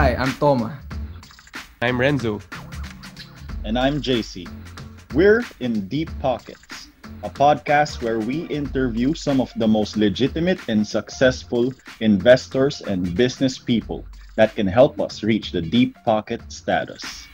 Hi, 0.00 0.16
I'm 0.16 0.32
Toma. 0.40 0.80
I'm 1.82 2.00
Renzo. 2.00 2.40
And 3.64 3.78
I'm 3.78 4.00
JC. 4.00 4.48
We're 5.12 5.44
in 5.60 5.88
Deep 5.88 6.08
Pockets, 6.20 6.88
a 7.22 7.28
podcast 7.28 8.02
where 8.02 8.18
we 8.18 8.46
interview 8.48 9.12
some 9.12 9.42
of 9.42 9.52
the 9.56 9.68
most 9.68 9.98
legitimate 9.98 10.58
and 10.70 10.86
successful 10.86 11.74
investors 12.00 12.80
and 12.80 13.14
business 13.14 13.58
people 13.58 14.06
that 14.36 14.56
can 14.56 14.66
help 14.66 14.98
us 15.02 15.22
reach 15.22 15.52
the 15.52 15.60
deep 15.60 15.94
pocket 16.02 16.40
status. 16.48 17.28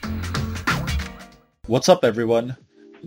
What's 1.67 1.87
up 1.87 2.03
everyone? 2.03 2.57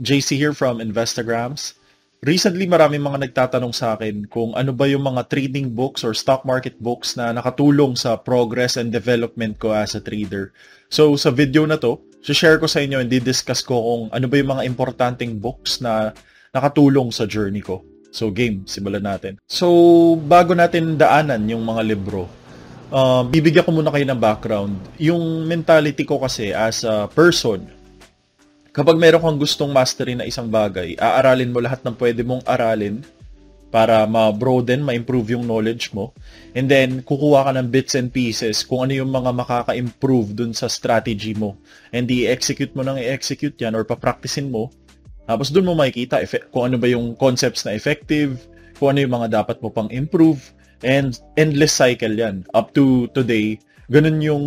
JC 0.00 0.38
here 0.38 0.54
from 0.54 0.78
Investagrams. 0.78 1.74
Recently, 2.20 2.68
marami 2.68 3.00
mga 3.00 3.32
nagtatanong 3.32 3.72
sa 3.72 3.96
akin 3.96 4.28
kung 4.28 4.52
ano 4.52 4.76
ba 4.76 4.84
yung 4.84 5.08
mga 5.08 5.24
trading 5.32 5.72
books 5.72 6.04
or 6.04 6.12
stock 6.12 6.44
market 6.44 6.76
books 6.76 7.16
na 7.16 7.32
nakatulong 7.32 7.96
sa 7.96 8.20
progress 8.20 8.76
and 8.76 8.92
development 8.92 9.56
ko 9.56 9.72
as 9.72 9.96
a 9.96 10.04
trader. 10.04 10.52
So, 10.92 11.16
sa 11.16 11.32
video 11.32 11.64
na 11.64 11.80
to, 11.80 11.96
share 12.20 12.60
ko 12.60 12.68
sa 12.68 12.84
inyo 12.84 13.00
and 13.00 13.08
discuss 13.08 13.64
ko 13.64 13.72
kung 13.72 14.02
ano 14.12 14.28
ba 14.28 14.36
yung 14.36 14.52
mga 14.52 14.68
importanteng 14.68 15.40
books 15.40 15.80
na 15.80 16.12
nakatulong 16.52 17.08
sa 17.08 17.24
journey 17.24 17.64
ko. 17.64 17.80
So, 18.12 18.28
game, 18.28 18.68
simulan 18.68 19.08
natin. 19.08 19.40
So, 19.48 20.12
bago 20.20 20.52
natin 20.52 21.00
daanan 21.00 21.48
yung 21.48 21.64
mga 21.64 21.88
libro, 21.88 22.28
uh, 22.92 23.24
bibigyan 23.24 23.64
ko 23.64 23.72
muna 23.72 23.88
kayo 23.88 24.04
ng 24.04 24.20
background. 24.20 24.76
Yung 25.00 25.48
mentality 25.48 26.04
ko 26.04 26.20
kasi 26.20 26.52
as 26.52 26.84
a 26.84 27.08
person, 27.08 27.64
kapag 28.80 28.96
meron 28.96 29.20
kang 29.20 29.36
gustong 29.36 29.76
mastery 29.76 30.16
na 30.16 30.24
isang 30.24 30.48
bagay, 30.48 30.96
aaralin 30.96 31.52
mo 31.52 31.60
lahat 31.60 31.84
ng 31.84 31.92
pwede 32.00 32.24
mong 32.24 32.40
aralin 32.48 33.04
para 33.68 34.08
ma-broaden, 34.08 34.80
ma-improve 34.80 35.36
yung 35.36 35.44
knowledge 35.44 35.92
mo. 35.92 36.16
And 36.56 36.64
then, 36.64 37.04
kukuha 37.04 37.44
ka 37.44 37.52
ng 37.60 37.68
bits 37.68 37.92
and 37.92 38.08
pieces 38.08 38.64
kung 38.64 38.88
ano 38.88 39.04
yung 39.04 39.12
mga 39.12 39.36
makaka-improve 39.36 40.32
dun 40.32 40.56
sa 40.56 40.64
strategy 40.64 41.36
mo. 41.36 41.60
And 41.92 42.08
i-execute 42.08 42.72
mo 42.72 42.80
nang 42.80 42.96
i-execute 42.96 43.60
yan 43.60 43.76
or 43.76 43.84
papracticein 43.84 44.48
mo. 44.48 44.72
Tapos 45.28 45.52
dun 45.52 45.68
mo 45.68 45.76
makikita 45.76 46.24
kung 46.48 46.72
ano 46.72 46.80
ba 46.80 46.88
yung 46.88 47.14
concepts 47.20 47.68
na 47.68 47.76
effective, 47.76 48.48
kung 48.80 48.96
ano 48.96 49.04
yung 49.04 49.12
mga 49.12 49.44
dapat 49.44 49.60
mo 49.60 49.68
pang 49.68 49.92
improve. 49.92 50.40
And 50.80 51.20
endless 51.36 51.76
cycle 51.76 52.16
yan. 52.16 52.48
Up 52.56 52.72
to 52.72 53.12
today, 53.12 53.60
ganun 53.90 54.22
yung 54.22 54.44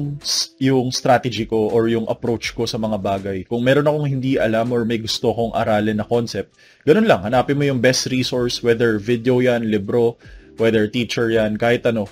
yung 0.55 0.87
strategy 0.95 1.43
ko 1.43 1.67
or 1.67 1.91
yung 1.91 2.07
approach 2.07 2.55
ko 2.55 2.63
sa 2.63 2.79
mga 2.79 2.97
bagay. 3.03 3.37
Kung 3.43 3.59
meron 3.59 3.83
akong 3.83 4.07
hindi 4.07 4.39
alam 4.39 4.71
or 4.71 4.87
may 4.87 5.03
gusto 5.03 5.35
akong 5.35 5.51
aralin 5.51 5.99
na 5.99 6.07
concept, 6.07 6.55
ganun 6.87 7.03
lang. 7.03 7.27
Hanapin 7.27 7.59
mo 7.59 7.67
yung 7.67 7.83
best 7.83 8.07
resource, 8.07 8.63
whether 8.63 8.95
video 8.95 9.43
yan, 9.43 9.67
libro, 9.67 10.15
whether 10.55 10.87
teacher 10.87 11.27
yan, 11.27 11.59
kahit 11.59 11.83
ano. 11.83 12.07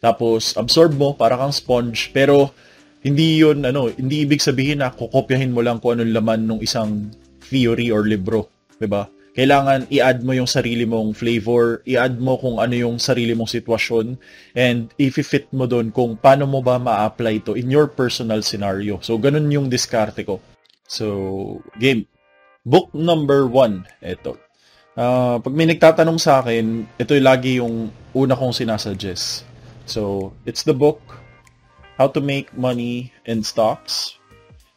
Tapos, 0.00 0.56
absorb 0.56 0.96
mo 0.96 1.12
para 1.12 1.36
kang 1.36 1.52
sponge. 1.52 2.08
Pero, 2.16 2.56
hindi 3.04 3.36
yun, 3.36 3.60
ano, 3.68 3.92
hindi 3.92 4.24
ibig 4.24 4.40
sabihin 4.40 4.80
na 4.80 4.88
kukopyahin 4.88 5.52
mo 5.52 5.60
lang 5.60 5.76
kung 5.84 6.00
anong 6.00 6.16
laman 6.16 6.40
ng 6.48 6.60
isang 6.64 7.12
theory 7.52 7.92
or 7.92 8.08
libro. 8.08 8.48
ba? 8.80 9.12
Kailangan 9.30 9.86
i-add 9.94 10.26
mo 10.26 10.34
yung 10.34 10.50
sarili 10.50 10.82
mong 10.82 11.14
flavor, 11.14 11.86
i-add 11.86 12.18
mo 12.18 12.34
kung 12.34 12.58
ano 12.58 12.74
yung 12.74 12.98
sarili 12.98 13.30
mong 13.30 13.50
sitwasyon, 13.50 14.18
and 14.58 14.90
i-fit 14.98 15.46
mo 15.54 15.70
doon 15.70 15.94
kung 15.94 16.18
paano 16.18 16.50
mo 16.50 16.58
ba 16.58 16.82
ma-apply 16.82 17.46
to 17.46 17.54
in 17.54 17.70
your 17.70 17.86
personal 17.86 18.42
scenario. 18.42 18.98
So, 19.06 19.14
ganun 19.22 19.46
yung 19.54 19.70
diskarte 19.70 20.26
ko. 20.26 20.42
So, 20.90 21.62
game. 21.78 22.10
Book 22.66 22.90
number 22.92 23.46
one, 23.46 23.86
ito. 24.02 24.36
Uh, 24.98 25.38
pag 25.38 25.54
may 25.54 25.70
nagtatanong 25.70 26.18
sa 26.18 26.42
akin, 26.42 26.84
ito 26.98 27.14
yung 27.14 27.26
lagi 27.26 27.62
yung 27.62 27.88
una 28.12 28.34
kong 28.34 28.52
sinasuggest. 28.52 29.46
So, 29.86 30.34
it's 30.42 30.66
the 30.66 30.74
book 30.74 30.98
How 31.96 32.10
to 32.10 32.20
Make 32.20 32.50
Money 32.58 33.14
in 33.30 33.46
Stocks 33.46 34.18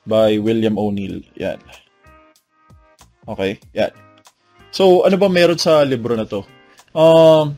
by 0.06 0.38
William 0.38 0.78
O'Neill. 0.78 1.26
Yan. 1.40 1.58
Okay, 3.24 3.58
yan. 3.72 4.03
So, 4.74 5.06
ano 5.06 5.22
ba 5.22 5.30
meron 5.30 5.62
sa 5.62 5.86
libro 5.86 6.18
na 6.18 6.26
to? 6.26 6.42
Um, 6.98 7.54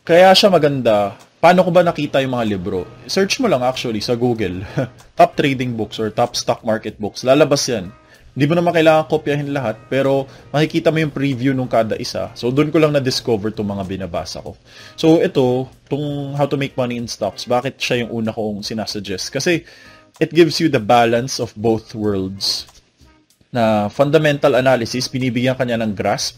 kaya 0.00 0.32
siya 0.32 0.48
maganda. 0.48 1.12
Paano 1.44 1.60
ko 1.60 1.68
ba 1.68 1.84
nakita 1.84 2.24
yung 2.24 2.32
mga 2.32 2.56
libro? 2.56 2.88
Search 3.04 3.36
mo 3.44 3.44
lang 3.44 3.60
actually 3.60 4.00
sa 4.00 4.16
Google. 4.16 4.64
top 5.20 5.36
trading 5.36 5.76
books 5.76 6.00
or 6.00 6.08
top 6.08 6.32
stock 6.40 6.64
market 6.64 6.96
books. 6.96 7.20
Lalabas 7.20 7.68
yan. 7.68 7.92
Hindi 8.32 8.48
mo 8.48 8.56
naman 8.56 8.72
kailangan 8.80 9.12
kopyahin 9.12 9.52
lahat, 9.52 9.76
pero 9.92 10.24
makikita 10.56 10.88
mo 10.88 11.04
yung 11.04 11.12
preview 11.12 11.52
nung 11.52 11.68
kada 11.68 12.00
isa. 12.00 12.32
So, 12.32 12.48
doon 12.48 12.72
ko 12.72 12.80
lang 12.80 12.96
na-discover 12.96 13.52
itong 13.52 13.76
mga 13.76 13.84
binabasa 13.88 14.40
ko. 14.40 14.56
So, 14.96 15.20
ito, 15.20 15.68
itong 15.88 16.36
How 16.36 16.48
to 16.48 16.56
Make 16.56 16.76
Money 16.76 16.96
in 17.00 17.08
Stocks, 17.08 17.48
bakit 17.48 17.80
siya 17.80 18.04
yung 18.04 18.24
una 18.24 18.32
kong 18.36 18.60
sinasuggest? 18.60 19.32
Kasi, 19.32 19.64
it 20.16 20.32
gives 20.32 20.60
you 20.60 20.68
the 20.68 20.80
balance 20.80 21.40
of 21.40 21.52
both 21.56 21.96
worlds 21.96 22.68
na 23.56 23.88
fundamental 23.88 24.52
analysis, 24.52 25.08
binibigyan 25.08 25.56
kanya 25.56 25.80
ng 25.80 25.96
grasp. 25.96 26.36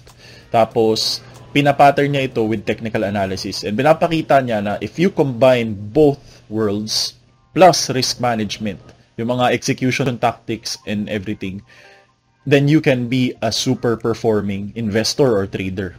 Tapos, 0.55 1.19
pinapattern 1.51 2.15
niya 2.15 2.31
ito 2.31 2.47
with 2.47 2.63
technical 2.63 3.03
analysis. 3.03 3.67
And 3.67 3.75
pinapakita 3.75 4.39
niya 4.47 4.63
na 4.63 4.73
if 4.79 4.95
you 5.03 5.11
combine 5.11 5.75
both 5.75 6.23
worlds 6.47 7.19
plus 7.59 7.91
risk 7.91 8.23
management, 8.23 8.79
yung 9.19 9.35
mga 9.35 9.51
execution 9.51 10.15
tactics 10.23 10.79
and 10.87 11.11
everything, 11.11 11.59
then 12.47 12.71
you 12.71 12.79
can 12.79 13.11
be 13.11 13.35
a 13.43 13.51
super 13.51 13.99
performing 13.99 14.71
investor 14.79 15.27
or 15.27 15.51
trader. 15.51 15.99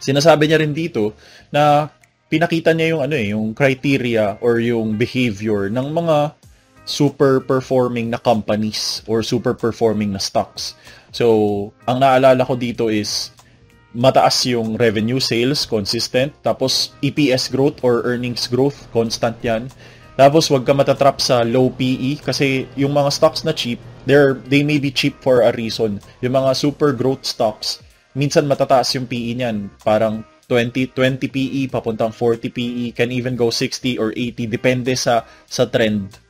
Sinasabi 0.00 0.48
niya 0.48 0.64
rin 0.64 0.72
dito 0.72 1.12
na 1.52 1.92
pinakita 2.26 2.72
niya 2.72 2.96
yung 2.96 3.02
ano 3.04 3.14
eh, 3.14 3.26
yung 3.30 3.54
criteria 3.54 4.40
or 4.40 4.58
yung 4.58 4.96
behavior 4.98 5.68
ng 5.70 5.86
mga 5.92 6.16
super 6.86 7.42
performing 7.42 8.14
na 8.14 8.16
companies 8.22 9.02
or 9.10 9.20
super 9.20 9.52
performing 9.52 10.14
na 10.14 10.22
stocks. 10.22 10.78
So, 11.10 11.74
ang 11.84 12.00
naalala 12.00 12.46
ko 12.46 12.54
dito 12.54 12.86
is 12.88 13.34
mataas 13.92 14.46
yung 14.46 14.78
revenue 14.78 15.18
sales, 15.18 15.66
consistent. 15.66 16.30
Tapos, 16.46 16.94
EPS 17.02 17.50
growth 17.50 17.82
or 17.82 18.06
earnings 18.06 18.46
growth, 18.46 18.86
constant 18.94 19.36
yan. 19.42 19.66
Tapos, 20.16 20.48
wag 20.48 20.64
ka 20.64 20.72
matatrap 20.72 21.20
sa 21.20 21.42
low 21.44 21.68
PE 21.74 22.22
kasi 22.22 22.64
yung 22.78 22.94
mga 22.94 23.10
stocks 23.12 23.42
na 23.44 23.52
cheap, 23.52 23.82
they're, 24.08 24.38
they 24.48 24.62
may 24.62 24.80
be 24.80 24.88
cheap 24.94 25.18
for 25.20 25.44
a 25.44 25.52
reason. 25.52 26.00
Yung 26.22 26.38
mga 26.38 26.56
super 26.56 26.94
growth 26.94 27.26
stocks, 27.26 27.82
minsan 28.16 28.48
matataas 28.48 28.94
yung 28.96 29.10
PE 29.10 29.42
niyan. 29.42 29.68
Parang 29.82 30.24
20, 30.46 30.94
20 30.94 31.26
PE, 31.26 31.60
papuntang 31.68 32.14
40 32.14 32.54
PE, 32.54 32.84
can 32.94 33.10
even 33.10 33.34
go 33.34 33.50
60 33.50 33.98
or 33.98 34.14
80, 34.14 34.46
depende 34.46 34.94
sa, 34.94 35.26
sa 35.50 35.66
trend 35.66 36.25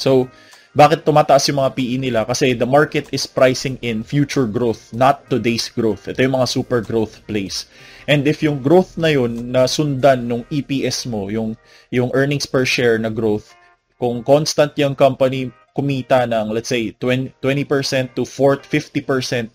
So, 0.00 0.32
bakit 0.72 1.04
tumataas 1.04 1.44
yung 1.52 1.60
mga 1.60 1.74
PE 1.76 1.96
nila? 2.00 2.20
Kasi 2.24 2.56
the 2.56 2.64
market 2.64 3.10
is 3.12 3.28
pricing 3.28 3.76
in 3.84 4.00
future 4.00 4.48
growth, 4.48 4.94
not 4.96 5.26
today's 5.28 5.68
growth. 5.68 6.08
Ito 6.08 6.24
yung 6.24 6.40
mga 6.40 6.48
super 6.48 6.80
growth 6.80 7.20
plays. 7.28 7.68
And 8.08 8.24
if 8.24 8.40
yung 8.40 8.64
growth 8.64 8.96
na 8.96 9.12
yun 9.12 9.52
na 9.52 9.68
sundan 9.68 10.30
nung 10.30 10.48
EPS 10.48 11.04
mo, 11.10 11.28
yung, 11.28 11.58
yung 11.92 12.08
earnings 12.14 12.48
per 12.48 12.64
share 12.64 12.96
na 12.96 13.12
growth, 13.12 13.52
kung 14.00 14.24
constant 14.24 14.72
yung 14.80 14.96
company 14.96 15.52
kumita 15.76 16.24
ng, 16.24 16.54
let's 16.54 16.72
say, 16.72 16.96
20, 16.96 17.36
20% 17.42 18.16
to 18.16 18.24
40, 18.24 18.64
50% 18.64 19.50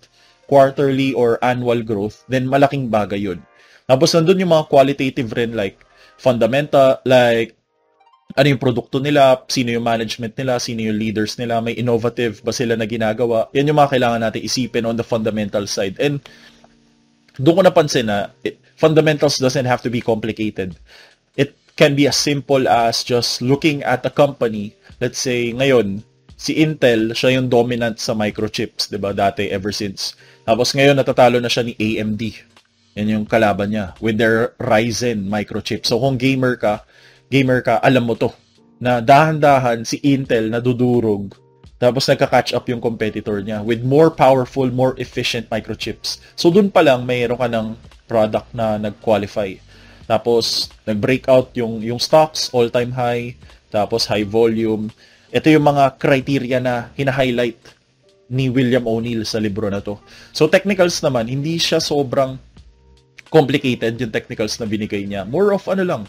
quarterly 0.45 1.11
or 1.17 1.41
annual 1.41 1.81
growth, 1.81 2.21
then 2.29 2.45
malaking 2.45 2.91
bagay 2.91 3.17
yun. 3.17 3.41
Tapos 3.89 4.13
nandun 4.13 4.45
yung 4.45 4.53
mga 4.53 4.69
qualitative 4.69 5.31
rin 5.33 5.57
like 5.57 5.81
fundamental, 6.21 7.01
like 7.07 7.57
ano 8.33 8.47
yung 8.49 8.57
produkto 8.57 8.97
nila, 8.97 9.45
sino 9.45 9.69
yung 9.69 9.85
management 9.85 10.33
nila, 10.33 10.57
sino 10.57 10.81
yung 10.81 10.97
leaders 10.97 11.37
nila, 11.37 11.61
may 11.61 11.77
innovative 11.77 12.41
ba 12.41 12.49
sila 12.49 12.73
na 12.73 12.89
ginagawa. 12.89 13.53
Yan 13.53 13.69
yung 13.69 13.77
mga 13.77 13.93
kailangan 13.95 14.21
natin 14.25 14.41
isipin 14.41 14.89
on 14.89 14.97
the 14.97 15.05
fundamental 15.05 15.69
side. 15.69 15.93
And 16.01 16.17
doon 17.37 17.61
ko 17.61 17.63
napansin 17.63 18.09
na 18.09 18.33
it, 18.41 18.57
fundamentals 18.75 19.37
doesn't 19.37 19.69
have 19.69 19.85
to 19.85 19.93
be 19.93 20.01
complicated. 20.01 20.73
It 21.37 21.53
can 21.77 21.93
be 21.93 22.09
as 22.09 22.17
simple 22.17 22.65
as 22.65 23.05
just 23.05 23.45
looking 23.45 23.85
at 23.85 24.01
a 24.03 24.11
company. 24.11 24.73
Let's 24.97 25.21
say 25.21 25.53
ngayon, 25.53 26.01
si 26.35 26.59
Intel, 26.59 27.15
siya 27.15 27.39
yung 27.39 27.47
dominant 27.47 28.01
sa 28.01 28.17
microchips, 28.17 28.91
'di 28.91 28.99
ba? 28.99 29.15
Dati 29.15 29.47
ever 29.47 29.71
since. 29.71 30.17
Tapos 30.43 30.75
ngayon 30.75 30.99
natatalo 30.99 31.39
na 31.39 31.51
siya 31.51 31.63
ni 31.63 31.73
AMD. 31.77 32.21
Yan 32.95 33.11
yung 33.11 33.25
kalaban 33.27 33.71
niya 33.75 33.95
with 33.99 34.15
their 34.15 34.55
Ryzen 34.59 35.27
microchips. 35.27 35.91
So 35.91 35.99
kung 35.99 36.15
gamer 36.15 36.55
ka, 36.55 36.87
gamer 37.29 37.61
ka, 37.61 37.81
alam 37.81 38.05
mo 38.05 38.13
to. 38.17 38.29
Na 38.81 38.99
dahan-dahan 38.99 39.87
si 39.87 39.99
Intel 40.03 40.51
nadudurog 40.51 41.45
tapos 41.75 42.07
nagka-catch 42.07 42.55
up 42.55 42.65
yung 42.71 42.79
competitor 42.79 43.43
niya 43.43 43.59
with 43.59 43.83
more 43.83 44.07
powerful, 44.07 44.65
more 44.71 44.95
efficient 44.95 45.51
microchips. 45.51 46.23
So 46.39 46.47
dun 46.47 46.71
pa 46.71 46.79
lang 46.79 47.03
mayroon 47.03 47.35
ka 47.35 47.51
ng 47.51 47.75
product 48.07 48.47
na 48.55 48.79
nag-qualify. 48.79 49.59
Tapos 50.07 50.71
nag-breakout 50.87 51.51
yung 51.59 51.83
yung 51.83 51.99
stocks 51.99 52.47
all-time 52.55 52.95
high, 52.95 53.35
tapos 53.75 54.07
high 54.07 54.23
volume. 54.23 54.87
Ito 55.35 55.51
yung 55.51 55.67
mga 55.67 55.99
criteria 55.99 56.63
na 56.63 56.95
hina-highlight 56.95 57.59
ni 58.31 58.47
William 58.47 58.87
O'Neill 58.87 59.27
sa 59.27 59.43
libro 59.43 59.67
na 59.67 59.83
to. 59.83 59.99
So 60.31 60.47
technicals 60.47 61.03
naman, 61.03 61.27
hindi 61.27 61.59
siya 61.59 61.83
sobrang 61.83 62.39
complicated 63.27 63.99
yung 63.99 64.15
technicals 64.15 64.55
na 64.63 64.65
binigay 64.65 65.03
niya. 65.03 65.27
More 65.27 65.51
of 65.51 65.67
ano 65.67 65.83
lang, 65.83 66.01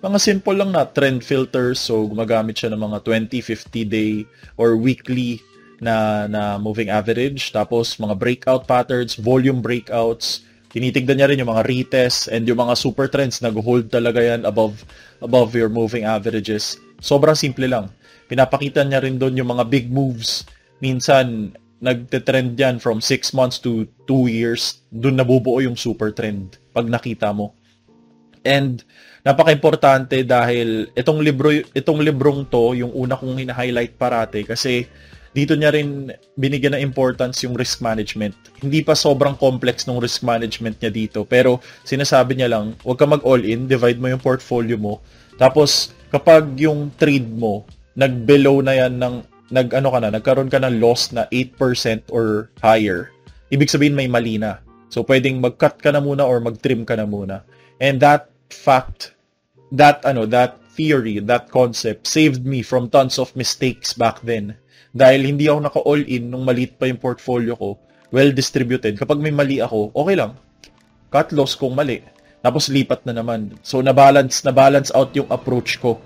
mga 0.00 0.18
simple 0.18 0.56
lang 0.56 0.74
na 0.74 0.88
trend 0.88 1.22
filters. 1.22 1.78
So, 1.78 2.08
gumagamit 2.08 2.58
siya 2.58 2.72
ng 2.74 2.82
mga 2.82 2.98
20, 3.06 3.38
50 3.42 3.84
day 3.86 4.12
or 4.58 4.74
weekly 4.74 5.42
na, 5.78 6.26
na 6.26 6.56
moving 6.56 6.90
average. 6.90 7.52
Tapos, 7.52 7.98
mga 8.00 8.16
breakout 8.18 8.64
patterns, 8.64 9.18
volume 9.20 9.60
breakouts. 9.60 10.42
Tinitignan 10.74 11.22
niya 11.22 11.28
rin 11.30 11.38
yung 11.38 11.52
mga 11.54 11.66
retest 11.70 12.26
and 12.32 12.50
yung 12.50 12.58
mga 12.58 12.74
super 12.74 13.06
trends 13.06 13.38
nag-hold 13.38 13.94
talaga 13.94 14.18
yan 14.18 14.42
above, 14.42 14.82
above 15.22 15.54
your 15.54 15.70
moving 15.70 16.02
averages. 16.02 16.74
Sobrang 16.98 17.38
simple 17.38 17.70
lang. 17.70 17.92
Pinapakita 18.26 18.82
niya 18.82 19.04
rin 19.04 19.14
doon 19.20 19.38
yung 19.38 19.54
mga 19.54 19.70
big 19.70 19.86
moves. 19.92 20.42
Minsan, 20.82 21.54
nagte-trend 21.84 22.56
yan 22.56 22.80
from 22.80 22.98
6 22.98 23.36
months 23.36 23.60
to 23.60 23.84
2 24.08 24.32
years. 24.32 24.82
Doon 24.88 25.20
nabubuo 25.20 25.60
yung 25.60 25.76
super 25.76 26.10
trend 26.10 26.56
pag 26.72 26.88
nakita 26.88 27.30
mo. 27.30 27.52
And 28.42 28.80
napaka-importante 29.24 30.20
dahil 30.22 30.92
itong 30.92 31.24
libro 31.24 31.48
itong 31.72 32.04
librong 32.04 32.44
to 32.52 32.76
yung 32.76 32.92
una 32.92 33.16
kong 33.16 33.40
hina-highlight 33.40 33.96
parate 33.96 34.44
kasi 34.44 34.84
dito 35.34 35.58
niya 35.58 35.74
rin 35.74 36.14
binigyan 36.38 36.78
ng 36.78 36.84
importance 36.86 37.42
yung 37.42 37.58
risk 37.58 37.82
management. 37.82 38.38
Hindi 38.62 38.86
pa 38.86 38.94
sobrang 38.94 39.34
complex 39.34 39.82
ng 39.90 39.98
risk 39.98 40.22
management 40.22 40.78
niya 40.78 40.92
dito 40.94 41.26
pero 41.26 41.58
sinasabi 41.82 42.38
niya 42.38 42.54
lang, 42.54 42.78
huwag 42.86 43.00
ka 43.00 43.08
mag 43.08 43.24
all 43.26 43.42
in, 43.42 43.66
divide 43.66 43.98
mo 43.98 44.06
yung 44.06 44.22
portfolio 44.22 44.78
mo. 44.78 45.02
Tapos 45.40 45.90
kapag 46.14 46.54
yung 46.60 46.94
trade 47.00 47.26
mo 47.26 47.66
nag-below 47.98 48.62
na 48.62 48.78
yan 48.78 48.94
ng 49.00 49.14
nag 49.50 49.72
ano 49.74 49.88
ka 49.90 49.98
na, 50.04 50.08
nagkaroon 50.14 50.52
ka 50.52 50.62
ng 50.62 50.78
loss 50.78 51.10
na 51.10 51.26
8% 51.32 52.12
or 52.14 52.52
higher, 52.62 53.10
ibig 53.50 53.72
sabihin 53.72 53.96
may 53.96 54.06
mali 54.06 54.38
na. 54.38 54.62
So 54.92 55.02
pwedeng 55.02 55.42
mag-cut 55.42 55.80
ka 55.82 55.90
na 55.90 55.98
muna 55.98 56.22
or 56.28 56.38
mag-trim 56.38 56.86
ka 56.86 56.94
na 56.94 57.08
muna. 57.08 57.42
And 57.82 57.98
that 57.98 58.30
fact 58.54 59.13
that 59.74 60.00
ano 60.06 60.24
that 60.30 60.62
theory, 60.74 61.22
that 61.22 61.50
concept 61.50 62.06
saved 62.10 62.42
me 62.42 62.62
from 62.62 62.90
tons 62.90 63.18
of 63.18 63.34
mistakes 63.38 63.94
back 63.94 64.18
then. 64.26 64.58
Dahil 64.94 65.26
hindi 65.26 65.50
ako 65.50 65.58
naka-all 65.66 66.02
in 66.06 66.30
nung 66.30 66.46
maliit 66.46 66.78
pa 66.78 66.86
yung 66.86 67.02
portfolio 67.02 67.54
ko, 67.58 67.78
well 68.14 68.30
distributed. 68.30 68.94
Kapag 68.98 69.18
may 69.18 69.34
mali 69.34 69.58
ako, 69.58 69.90
okay 69.94 70.14
lang. 70.18 70.38
Cut 71.10 71.34
loss 71.34 71.58
kung 71.58 71.74
mali. 71.74 72.02
Tapos 72.42 72.70
lipat 72.70 73.06
na 73.06 73.14
naman. 73.14 73.58
So 73.62 73.82
na-balance, 73.82 74.42
na-balance 74.46 74.94
out 74.94 75.14
yung 75.18 75.30
approach 75.30 75.82
ko. 75.82 75.98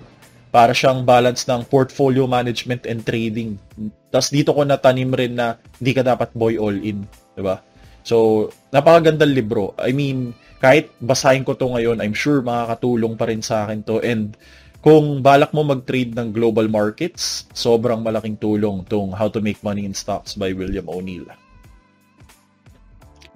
Para 0.49 0.73
siyang 0.73 1.05
balance 1.05 1.45
ng 1.45 1.69
portfolio 1.69 2.25
management 2.25 2.89
and 2.89 3.05
trading. 3.05 3.61
Tapos 4.09 4.33
dito 4.33 4.57
ko 4.57 4.65
natanim 4.65 5.13
rin 5.13 5.37
na 5.37 5.61
hindi 5.77 5.93
ka 5.93 6.01
dapat 6.01 6.33
boy 6.33 6.57
all 6.57 6.77
in. 6.81 7.05
'di 7.37 7.43
ba? 7.45 7.61
So, 8.07 8.49
napakagandang 8.75 9.35
libro. 9.35 9.75
I 9.79 9.93
mean, 9.93 10.33
kahit 10.59 10.91
basahin 10.99 11.47
ko 11.47 11.55
to 11.55 11.71
ngayon, 11.71 12.03
I'm 12.03 12.15
sure 12.15 12.43
makakatulong 12.43 13.15
pa 13.15 13.31
rin 13.31 13.43
sa 13.43 13.67
akin 13.67 13.87
to. 13.87 14.03
And 14.03 14.35
kung 14.83 15.23
balak 15.23 15.51
mo 15.55 15.67
mag-trade 15.67 16.15
ng 16.15 16.31
global 16.31 16.71
markets, 16.71 17.47
sobrang 17.55 18.03
malaking 18.03 18.39
tulong 18.39 18.87
tong 18.87 19.11
How 19.15 19.27
to 19.31 19.43
Make 19.43 19.63
Money 19.63 19.87
in 19.87 19.95
Stocks 19.95 20.39
by 20.39 20.55
William 20.55 20.87
O'Neill. 20.87 21.27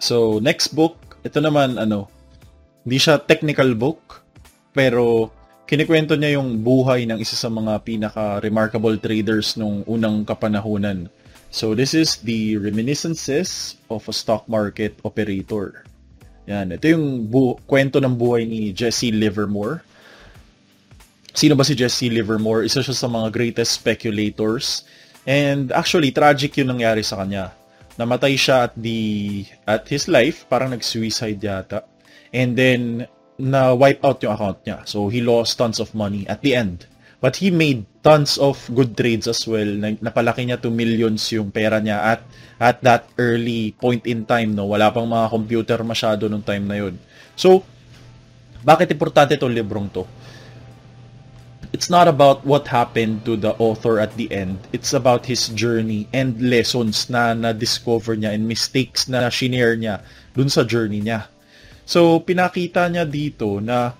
So, 0.02 0.42
next 0.42 0.74
book, 0.74 1.18
ito 1.22 1.38
naman, 1.38 1.78
ano, 1.78 2.10
hindi 2.82 2.98
siya 2.98 3.22
technical 3.22 3.74
book, 3.78 4.26
pero 4.74 5.30
kinikwento 5.66 6.18
niya 6.18 6.42
yung 6.42 6.58
buhay 6.62 7.06
ng 7.06 7.22
isa 7.22 7.38
sa 7.38 7.46
mga 7.46 7.78
pinaka-remarkable 7.86 8.98
traders 8.98 9.54
nung 9.54 9.86
unang 9.86 10.26
kapanahunan. 10.26 11.06
So, 11.52 11.76
this 11.76 11.92
is 11.92 12.16
the 12.24 12.56
reminiscences 12.56 13.76
of 13.92 14.08
a 14.08 14.14
stock 14.16 14.48
market 14.48 14.96
operator. 15.04 15.84
Yan, 16.48 16.72
ito 16.72 16.88
yung 16.96 17.28
bu- 17.28 17.60
kwento 17.68 18.00
ng 18.00 18.16
buhay 18.16 18.48
ni 18.48 18.72
Jesse 18.72 19.12
Livermore. 19.12 19.84
Sino 21.36 21.52
ba 21.52 21.62
si 21.62 21.76
Jesse 21.76 22.08
Livermore? 22.08 22.64
Isa 22.64 22.80
siya 22.80 22.96
sa 22.96 23.04
mga 23.04 23.28
greatest 23.28 23.76
speculators. 23.76 24.88
And 25.28 25.70
actually, 25.76 26.10
tragic 26.10 26.56
yung 26.56 26.72
nangyari 26.72 27.04
sa 27.04 27.20
kanya. 27.20 27.52
Namatay 28.00 28.32
siya 28.32 28.72
at 28.72 28.74
the 28.74 29.44
at 29.68 29.84
his 29.92 30.08
life, 30.08 30.48
parang 30.48 30.72
nag-suicide 30.72 31.36
yata. 31.36 31.84
And 32.32 32.56
then 32.56 33.04
na-wipe 33.36 34.00
out 34.00 34.24
yung 34.24 34.32
account 34.32 34.64
niya. 34.64 34.88
So 34.88 35.12
he 35.12 35.20
lost 35.20 35.60
tons 35.60 35.80
of 35.80 35.92
money 35.92 36.24
at 36.28 36.40
the 36.40 36.56
end. 36.56 36.88
But 37.22 37.38
he 37.38 37.54
made 37.54 37.86
tons 38.02 38.34
of 38.34 38.58
good 38.74 38.98
trades 38.98 39.30
as 39.30 39.46
well. 39.46 39.78
Napalaki 40.02 40.42
niya 40.42 40.58
to 40.58 40.74
millions 40.74 41.30
yung 41.30 41.54
pera 41.54 41.78
niya 41.78 42.18
at 42.18 42.20
at 42.58 42.82
that 42.82 43.06
early 43.14 43.78
point 43.78 44.10
in 44.10 44.26
time, 44.26 44.58
no? 44.58 44.66
Wala 44.66 44.90
pang 44.90 45.06
mga 45.06 45.30
computer 45.30 45.78
masyado 45.86 46.26
nung 46.26 46.42
time 46.42 46.66
na 46.66 46.82
yun. 46.82 46.98
So, 47.38 47.62
bakit 48.66 48.90
importante 48.90 49.38
itong 49.38 49.54
librong 49.54 49.86
to? 49.94 50.02
It's 51.70 51.88
not 51.88 52.10
about 52.10 52.44
what 52.44 52.68
happened 52.68 53.24
to 53.24 53.38
the 53.38 53.54
author 53.56 54.02
at 54.02 54.18
the 54.18 54.28
end. 54.28 54.58
It's 54.74 54.92
about 54.92 55.24
his 55.24 55.48
journey 55.54 56.10
and 56.12 56.36
lessons 56.42 57.08
na 57.08 57.32
na-discover 57.32 58.18
niya 58.18 58.34
and 58.34 58.44
mistakes 58.44 59.06
na 59.06 59.30
shinare 59.32 59.78
niya 59.78 60.04
dun 60.34 60.52
sa 60.52 60.66
journey 60.66 61.00
niya. 61.00 61.30
So, 61.86 62.20
pinakita 62.20 62.90
niya 62.90 63.08
dito 63.08 63.62
na 63.62 63.94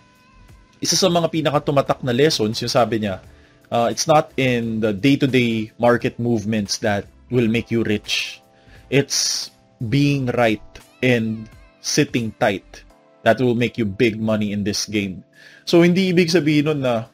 isa 0.82 0.98
sa 0.98 1.06
mga 1.06 1.30
pinakatumatak 1.30 2.02
na 2.02 2.10
lessons, 2.10 2.58
yung 2.58 2.72
sabi 2.72 3.06
niya, 3.06 3.22
uh, 3.70 3.86
it's 3.86 4.10
not 4.10 4.34
in 4.34 4.82
the 4.82 4.90
day-to-day 4.90 5.70
market 5.78 6.18
movements 6.18 6.82
that 6.82 7.06
will 7.30 7.46
make 7.46 7.70
you 7.70 7.86
rich 7.86 8.42
it's 8.92 9.48
being 9.88 10.28
right 10.36 10.62
and 11.00 11.48
sitting 11.80 12.30
tight 12.36 12.84
that 13.24 13.40
will 13.40 13.56
make 13.56 13.80
you 13.80 13.88
big 13.88 14.20
money 14.20 14.52
in 14.52 14.62
this 14.62 14.84
game. 14.84 15.24
So, 15.64 15.80
hindi 15.80 16.12
ibig 16.12 16.28
sabihin 16.28 16.68
nun 16.68 16.80
na 16.84 17.08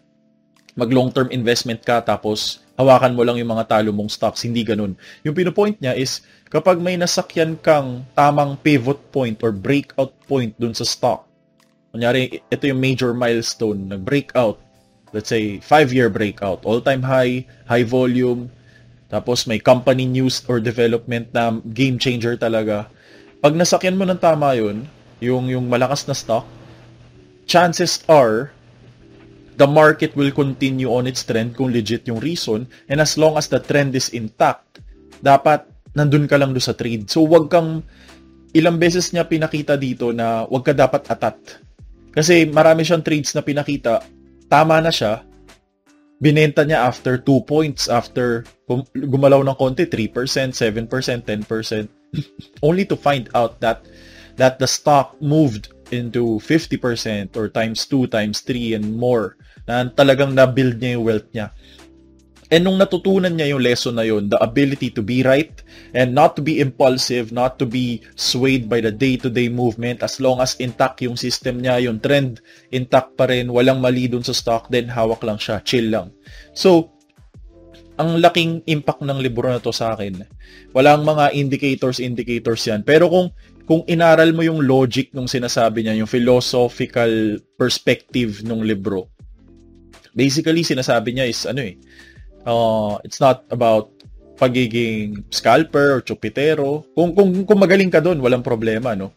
mag 0.75 0.91
long-term 0.91 1.31
investment 1.31 1.87
ka 1.87 2.03
tapos 2.03 2.61
hawakan 2.75 3.15
mo 3.15 3.23
lang 3.23 3.39
yung 3.39 3.55
mga 3.55 3.71
talo 3.71 3.95
mong 3.95 4.11
stocks. 4.11 4.43
Hindi 4.43 4.67
ganun. 4.67 4.99
Yung 5.23 5.39
pinopoint 5.39 5.79
niya 5.79 5.95
is 5.95 6.27
kapag 6.51 6.83
may 6.83 6.99
nasakyan 6.99 7.55
kang 7.63 8.03
tamang 8.19 8.59
pivot 8.61 8.99
point 9.15 9.39
or 9.47 9.55
breakout 9.55 10.13
point 10.27 10.53
dun 10.59 10.75
sa 10.75 10.85
stock, 10.85 11.28
kunyari, 11.93 12.45
ito 12.51 12.65
yung 12.69 12.81
major 12.81 13.13
milestone, 13.17 13.89
nag-breakout, 13.89 14.61
let's 15.13 15.33
say, 15.33 15.59
5-year 15.61 16.13
breakout, 16.13 16.65
all-time 16.69 17.01
high, 17.01 17.45
high 17.65 17.85
volume, 17.85 18.53
tapos 19.09 19.49
may 19.49 19.57
company 19.57 20.05
news 20.05 20.45
or 20.53 20.61
development 20.61 21.33
na 21.33 21.57
game 21.73 21.97
changer 21.97 22.37
talaga. 22.37 22.93
Pag 23.41 23.57
nasakyan 23.57 23.97
mo 23.97 24.05
ng 24.05 24.21
tama 24.21 24.53
yun, 24.53 24.85
yung, 25.25 25.49
yung 25.49 25.65
malakas 25.67 26.05
na 26.05 26.13
stock, 26.13 26.45
chances 27.49 28.05
are 28.07 28.53
the 29.59 29.67
market 29.67 30.15
will 30.15 30.31
continue 30.31 30.87
on 30.87 31.09
its 31.09 31.25
trend 31.27 31.57
kung 31.57 31.75
legit 31.75 32.07
yung 32.07 32.23
reason 32.23 32.69
and 32.87 33.03
as 33.03 33.19
long 33.19 33.35
as 33.35 33.51
the 33.51 33.59
trend 33.59 33.97
is 33.97 34.13
intact, 34.15 34.79
dapat 35.19 35.67
nandun 35.99 36.31
ka 36.31 36.39
lang 36.39 36.55
do 36.55 36.63
sa 36.63 36.77
trade. 36.77 37.11
So 37.11 37.27
wag 37.27 37.51
kang 37.51 37.83
ilang 38.55 38.79
beses 38.79 39.11
niya 39.11 39.27
pinakita 39.27 39.75
dito 39.75 40.15
na 40.15 40.47
wag 40.47 40.63
ka 40.63 40.77
dapat 40.77 41.11
atat. 41.11 41.65
Kasi 42.13 42.49
marami 42.49 42.83
siyang 42.83 43.05
trades 43.05 43.33
na 43.37 43.45
pinakita, 43.45 44.03
tama 44.49 44.81
na 44.81 44.91
siya, 44.91 45.23
binenta 46.19 46.67
niya 46.67 46.89
after 46.89 47.21
2 47.21 47.47
points, 47.47 47.87
after 47.87 48.43
gumalaw 48.95 49.41
ng 49.45 49.55
konti, 49.55 49.87
3%, 49.87 50.51
7%, 50.51 50.89
10%, 50.89 51.89
only 52.67 52.85
to 52.89 52.97
find 52.97 53.29
out 53.37 53.61
that 53.63 53.87
that 54.39 54.59
the 54.63 54.67
stock 54.71 55.19
moved 55.19 55.75
into 55.91 56.39
50% 56.45 57.35
or 57.35 57.49
times 57.51 57.87
2, 57.87 58.07
times 58.09 58.41
3 58.45 58.79
and 58.79 58.87
more. 58.95 59.37
Na 59.67 59.85
talagang 59.91 60.33
na-build 60.33 60.79
niya 60.79 60.97
yung 60.97 61.05
wealth 61.05 61.29
niya. 61.35 61.51
And 62.49 62.65
nung 62.65 62.81
natutunan 62.81 63.37
niya 63.37 63.53
yung 63.53 63.61
lesson 63.61 64.01
na 64.01 64.09
yun, 64.09 64.33
the 64.33 64.41
ability 64.41 64.89
to 64.97 65.05
be 65.05 65.21
right 65.21 65.53
and 65.93 66.17
not 66.17 66.33
to 66.37 66.41
be 66.41 66.65
impulsive, 66.65 67.29
not 67.29 67.61
to 67.61 67.69
be 67.69 68.01
swayed 68.17 68.73
by 68.73 68.81
the 68.81 68.89
day-to-day 68.89 69.53
movement 69.53 70.01
as 70.01 70.17
long 70.17 70.41
as 70.41 70.57
intact 70.57 71.05
yung 71.05 71.21
system 71.21 71.61
niya, 71.61 71.85
yung 71.85 72.01
trend 72.01 72.41
intact 72.73 73.21
pa 73.21 73.29
rin, 73.29 73.53
walang 73.53 73.85
mali 73.85 74.09
dun 74.09 74.25
sa 74.25 74.33
stock, 74.33 74.73
then 74.73 74.89
hawak 74.89 75.21
lang 75.21 75.37
siya, 75.37 75.61
chill 75.61 75.93
lang. 75.93 76.09
So, 76.57 76.97
ang 78.01 78.23
laking 78.23 78.65
impact 78.65 79.05
ng 79.05 79.21
libro 79.21 79.51
na 79.51 79.61
to 79.61 79.75
sa 79.75 79.93
akin. 79.93 80.23
Walang 80.73 81.05
mga 81.05 81.35
indicators, 81.35 82.01
indicators 82.01 82.65
yan. 82.65 82.87
Pero 82.87 83.11
kung 83.11 83.29
kung 83.69 83.85
inaral 83.85 84.33
mo 84.33 84.41
yung 84.41 84.65
logic 84.65 85.13
nung 85.13 85.29
sinasabi 85.29 85.85
niya, 85.85 86.01
yung 86.01 86.09
philosophical 86.09 87.37
perspective 87.61 88.41
ng 88.41 88.65
libro, 88.65 89.13
basically 90.17 90.65
sinasabi 90.65 91.13
niya 91.13 91.29
is 91.29 91.45
ano 91.45 91.61
eh, 91.61 91.77
uh, 92.47 92.99
it's 93.03 93.19
not 93.19 93.47
about 93.51 93.91
pagiging 94.39 95.27
scalper 95.35 95.99
or 95.99 96.01
chupitero. 96.01 96.87
Kung, 96.95 97.13
kung, 97.13 97.43
kung 97.43 97.59
magaling 97.59 97.91
ka 97.91 97.99
doon, 97.99 98.23
walang 98.23 98.47
problema, 98.47 98.95
no? 98.95 99.11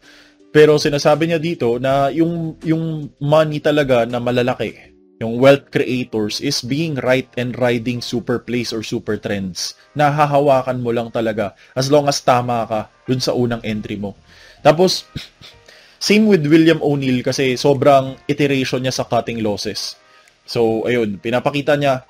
Pero 0.51 0.75
sinasabi 0.75 1.31
niya 1.31 1.39
dito 1.39 1.79
na 1.79 2.11
yung, 2.11 2.59
yung 2.65 3.07
money 3.23 3.63
talaga 3.63 4.03
na 4.03 4.19
malalaki, 4.19 4.75
yung 5.21 5.37
wealth 5.37 5.69
creators 5.69 6.41
is 6.41 6.65
being 6.65 6.97
right 7.05 7.29
and 7.37 7.53
riding 7.61 8.01
super 8.01 8.41
plays 8.41 8.73
or 8.73 8.81
super 8.81 9.15
trends. 9.15 9.77
Nahahawakan 9.93 10.81
mo 10.81 10.91
lang 10.91 11.13
talaga 11.13 11.53
as 11.77 11.93
long 11.93 12.09
as 12.09 12.19
tama 12.19 12.65
ka 12.65 12.89
dun 13.05 13.21
sa 13.21 13.37
unang 13.37 13.61
entry 13.61 13.95
mo. 13.95 14.17
Tapos, 14.65 15.05
same 16.01 16.25
with 16.25 16.43
William 16.49 16.81
O'Neill 16.81 17.21
kasi 17.21 17.53
sobrang 17.55 18.17
iteration 18.25 18.81
niya 18.81 18.97
sa 18.97 19.05
cutting 19.05 19.39
losses. 19.45 19.95
So, 20.43 20.83
ayun, 20.89 21.21
pinapakita 21.21 21.77
niya 21.77 22.03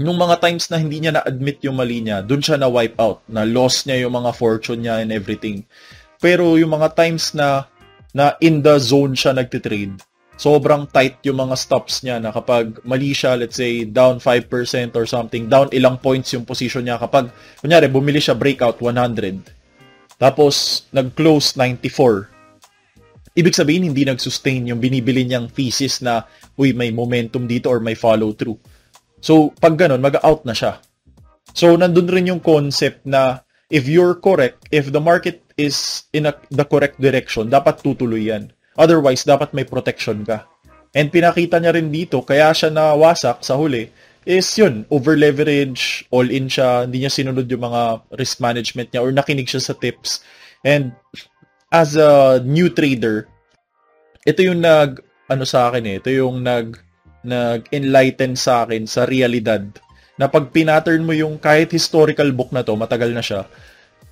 nung 0.00 0.16
mga 0.16 0.40
times 0.40 0.72
na 0.72 0.80
hindi 0.80 1.04
niya 1.04 1.20
na-admit 1.20 1.60
yung 1.60 1.76
mali 1.76 2.00
niya, 2.00 2.24
dun 2.24 2.40
siya 2.40 2.56
na-wipe 2.56 2.96
out, 2.96 3.20
na 3.28 3.44
loss 3.44 3.84
niya 3.84 4.08
yung 4.08 4.16
mga 4.16 4.32
fortune 4.32 4.80
niya 4.80 5.04
and 5.04 5.12
everything. 5.12 5.60
Pero 6.16 6.56
yung 6.56 6.72
mga 6.72 6.96
times 6.96 7.36
na 7.36 7.68
na 8.12 8.36
in 8.44 8.60
the 8.60 8.76
zone 8.80 9.16
siya 9.16 9.36
nagtitrade, 9.36 10.00
sobrang 10.36 10.88
tight 10.88 11.20
yung 11.24 11.40
mga 11.40 11.56
stops 11.56 12.04
niya 12.04 12.20
na 12.20 12.32
kapag 12.32 12.80
mali 12.84 13.12
siya, 13.12 13.36
let's 13.36 13.56
say, 13.56 13.84
down 13.84 14.20
5% 14.20 14.48
or 14.96 15.04
something, 15.04 15.48
down 15.48 15.68
ilang 15.72 16.00
points 16.00 16.32
yung 16.32 16.44
position 16.44 16.84
niya. 16.84 17.00
Kapag, 17.00 17.32
kunyari, 17.60 17.88
bumili 17.88 18.20
siya 18.20 18.36
breakout 18.36 18.80
100, 18.80 20.18
tapos 20.20 20.86
nag-close 20.92 21.56
94, 21.56 22.28
ibig 23.36 23.56
sabihin 23.56 23.88
hindi 23.88 24.04
nag-sustain 24.04 24.68
yung 24.72 24.80
binibili 24.80 25.24
niyang 25.24 25.48
thesis 25.48 26.00
na, 26.04 26.24
uy, 26.56 26.76
may 26.76 26.92
momentum 26.92 27.48
dito 27.48 27.72
or 27.72 27.80
may 27.80 27.96
follow-through. 27.96 28.71
So, 29.22 29.54
pag 29.62 29.78
ganun, 29.78 30.02
mag-out 30.02 30.42
na 30.42 30.52
siya. 30.52 30.82
So, 31.54 31.78
nandun 31.78 32.10
rin 32.10 32.26
yung 32.26 32.42
concept 32.42 33.06
na 33.06 33.46
if 33.70 33.86
you're 33.86 34.18
correct, 34.18 34.66
if 34.74 34.90
the 34.90 35.00
market 35.00 35.46
is 35.54 36.04
in 36.10 36.26
a, 36.26 36.34
the 36.50 36.66
correct 36.66 36.98
direction, 36.98 37.46
dapat 37.48 37.80
tutuloy 37.80 38.34
yan. 38.34 38.50
Otherwise, 38.74 39.22
dapat 39.22 39.54
may 39.54 39.62
protection 39.62 40.26
ka. 40.26 40.44
And 40.92 41.08
pinakita 41.08 41.56
niya 41.62 41.72
rin 41.72 41.88
dito, 41.88 42.20
kaya 42.20 42.52
siya 42.52 42.68
nawasak 42.68 43.40
sa 43.46 43.56
huli, 43.56 43.88
is 44.26 44.46
yun, 44.58 44.84
over-leverage, 44.90 46.06
all-in 46.12 46.46
siya, 46.46 46.84
hindi 46.84 47.02
niya 47.02 47.12
sinunod 47.14 47.48
yung 47.48 47.64
mga 47.64 47.82
risk 48.18 48.38
management 48.38 48.92
niya 48.92 49.02
or 49.02 49.10
nakinig 49.10 49.48
siya 49.48 49.62
sa 49.62 49.74
tips. 49.74 50.20
And 50.62 50.92
as 51.72 51.96
a 51.96 52.42
new 52.44 52.70
trader, 52.70 53.26
ito 54.22 54.40
yung 54.44 54.62
nag, 54.62 55.02
ano 55.26 55.44
sa 55.48 55.70
akin 55.72 55.84
eh, 55.88 55.96
ito 55.98 56.10
yung 56.12 56.44
nag, 56.44 56.78
nag-enlighten 57.22 58.34
sa 58.34 58.66
akin 58.66 58.86
sa 58.86 59.06
realidad 59.06 59.66
na 60.20 60.28
pag 60.28 60.52
pinattern 60.52 61.02
mo 61.02 61.16
yung 61.16 61.40
kahit 61.40 61.72
historical 61.72 62.28
book 62.30 62.52
na 62.52 62.62
to, 62.62 62.76
matagal 62.76 63.10
na 63.10 63.24
siya, 63.24 63.48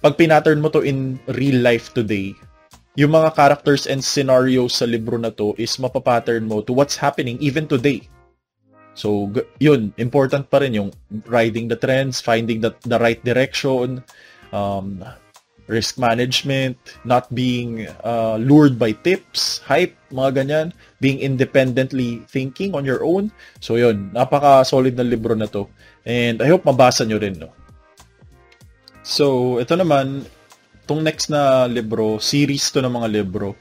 pag 0.00 0.16
pinattern 0.16 0.58
mo 0.58 0.72
to 0.72 0.80
in 0.80 1.20
real 1.36 1.60
life 1.60 1.92
today, 1.92 2.32
yung 2.98 3.14
mga 3.14 3.36
characters 3.36 3.86
and 3.86 4.02
scenarios 4.02 4.80
sa 4.80 4.88
libro 4.88 5.14
na 5.20 5.30
to 5.30 5.54
is 5.60 5.76
mapapattern 5.78 6.48
mo 6.48 6.64
to 6.64 6.74
what's 6.74 6.98
happening 6.98 7.38
even 7.38 7.68
today. 7.68 8.02
So, 8.98 9.30
yun, 9.62 9.94
important 9.96 10.50
pa 10.50 10.60
rin 10.60 10.74
yung 10.74 10.90
riding 11.30 11.70
the 11.70 11.78
trends, 11.78 12.18
finding 12.18 12.58
the, 12.60 12.74
the 12.82 12.98
right 12.98 13.22
direction, 13.22 14.02
um, 14.50 15.04
risk 15.70 15.96
management, 15.96 16.76
not 17.06 17.30
being 17.30 17.86
uh, 18.02 18.34
lured 18.42 18.76
by 18.76 18.90
tips, 18.90 19.62
hype, 19.62 19.94
mga 20.10 20.42
ganyan, 20.42 20.68
being 21.00 21.18
independently 21.24 22.22
thinking 22.28 22.76
on 22.76 22.84
your 22.84 23.02
own. 23.02 23.32
So 23.58 23.80
yun, 23.80 24.12
napaka-solid 24.12 24.94
na 24.94 25.04
libro 25.04 25.32
na 25.32 25.48
to. 25.48 25.66
And 26.04 26.44
I 26.44 26.46
hope 26.52 26.68
mabasa 26.68 27.08
nyo 27.08 27.16
rin, 27.16 27.40
no? 27.40 27.50
So, 29.00 29.56
ito 29.58 29.74
naman, 29.74 30.28
itong 30.84 31.00
next 31.00 31.32
na 31.32 31.64
libro, 31.64 32.20
series 32.20 32.68
to 32.70 32.84
ng 32.84 32.92
mga 32.92 33.08
libro. 33.10 33.56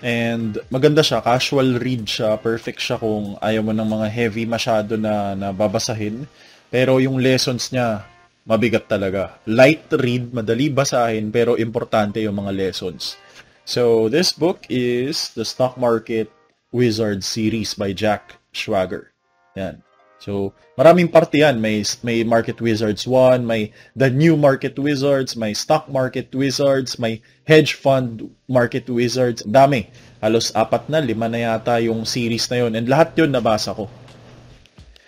And 0.00 0.56
maganda 0.72 1.04
siya, 1.04 1.20
casual 1.20 1.76
read 1.76 2.08
siya, 2.08 2.40
perfect 2.40 2.80
siya 2.80 2.96
kung 2.96 3.36
ayaw 3.44 3.60
mo 3.60 3.76
ng 3.76 3.84
mga 3.84 4.06
heavy 4.08 4.48
masyado 4.48 4.96
na, 4.96 5.36
na 5.36 5.52
babasahin. 5.52 6.24
Pero 6.72 6.96
yung 6.96 7.20
lessons 7.20 7.68
niya, 7.68 8.08
mabigat 8.48 8.88
talaga. 8.88 9.36
Light 9.44 9.92
read, 9.92 10.32
madali 10.32 10.72
basahin, 10.72 11.28
pero 11.28 11.60
importante 11.60 12.24
yung 12.24 12.40
mga 12.40 12.56
lessons. 12.56 13.20
So, 13.68 14.08
this 14.08 14.32
book 14.32 14.64
is 14.72 15.36
The 15.36 15.44
Stock 15.44 15.76
Market 15.76 16.32
Wizard 16.70 17.22
series 17.26 17.74
by 17.74 17.92
Jack 17.92 18.38
Schwager. 18.54 19.10
Yan. 19.58 19.82
So, 20.20 20.52
maraming 20.76 21.08
parte 21.08 21.40
yan. 21.40 21.64
May, 21.64 21.80
may 22.04 22.20
Market 22.22 22.60
Wizards 22.60 23.08
1, 23.08 23.40
may 23.40 23.72
The 23.96 24.12
New 24.12 24.36
Market 24.36 24.76
Wizards, 24.76 25.32
may 25.32 25.56
Stock 25.56 25.88
Market 25.88 26.28
Wizards, 26.36 27.00
may 27.00 27.24
Hedge 27.48 27.80
Fund 27.80 28.28
Market 28.44 28.84
Wizards. 28.92 29.40
Dami. 29.48 29.88
Halos 30.20 30.52
apat 30.52 30.92
na, 30.92 31.00
lima 31.00 31.24
na 31.24 31.56
yata 31.56 31.80
yung 31.80 32.04
series 32.04 32.52
na 32.52 32.68
yon 32.68 32.76
And 32.76 32.84
lahat 32.84 33.16
yon 33.16 33.32
nabasa 33.32 33.72
ko. 33.72 33.88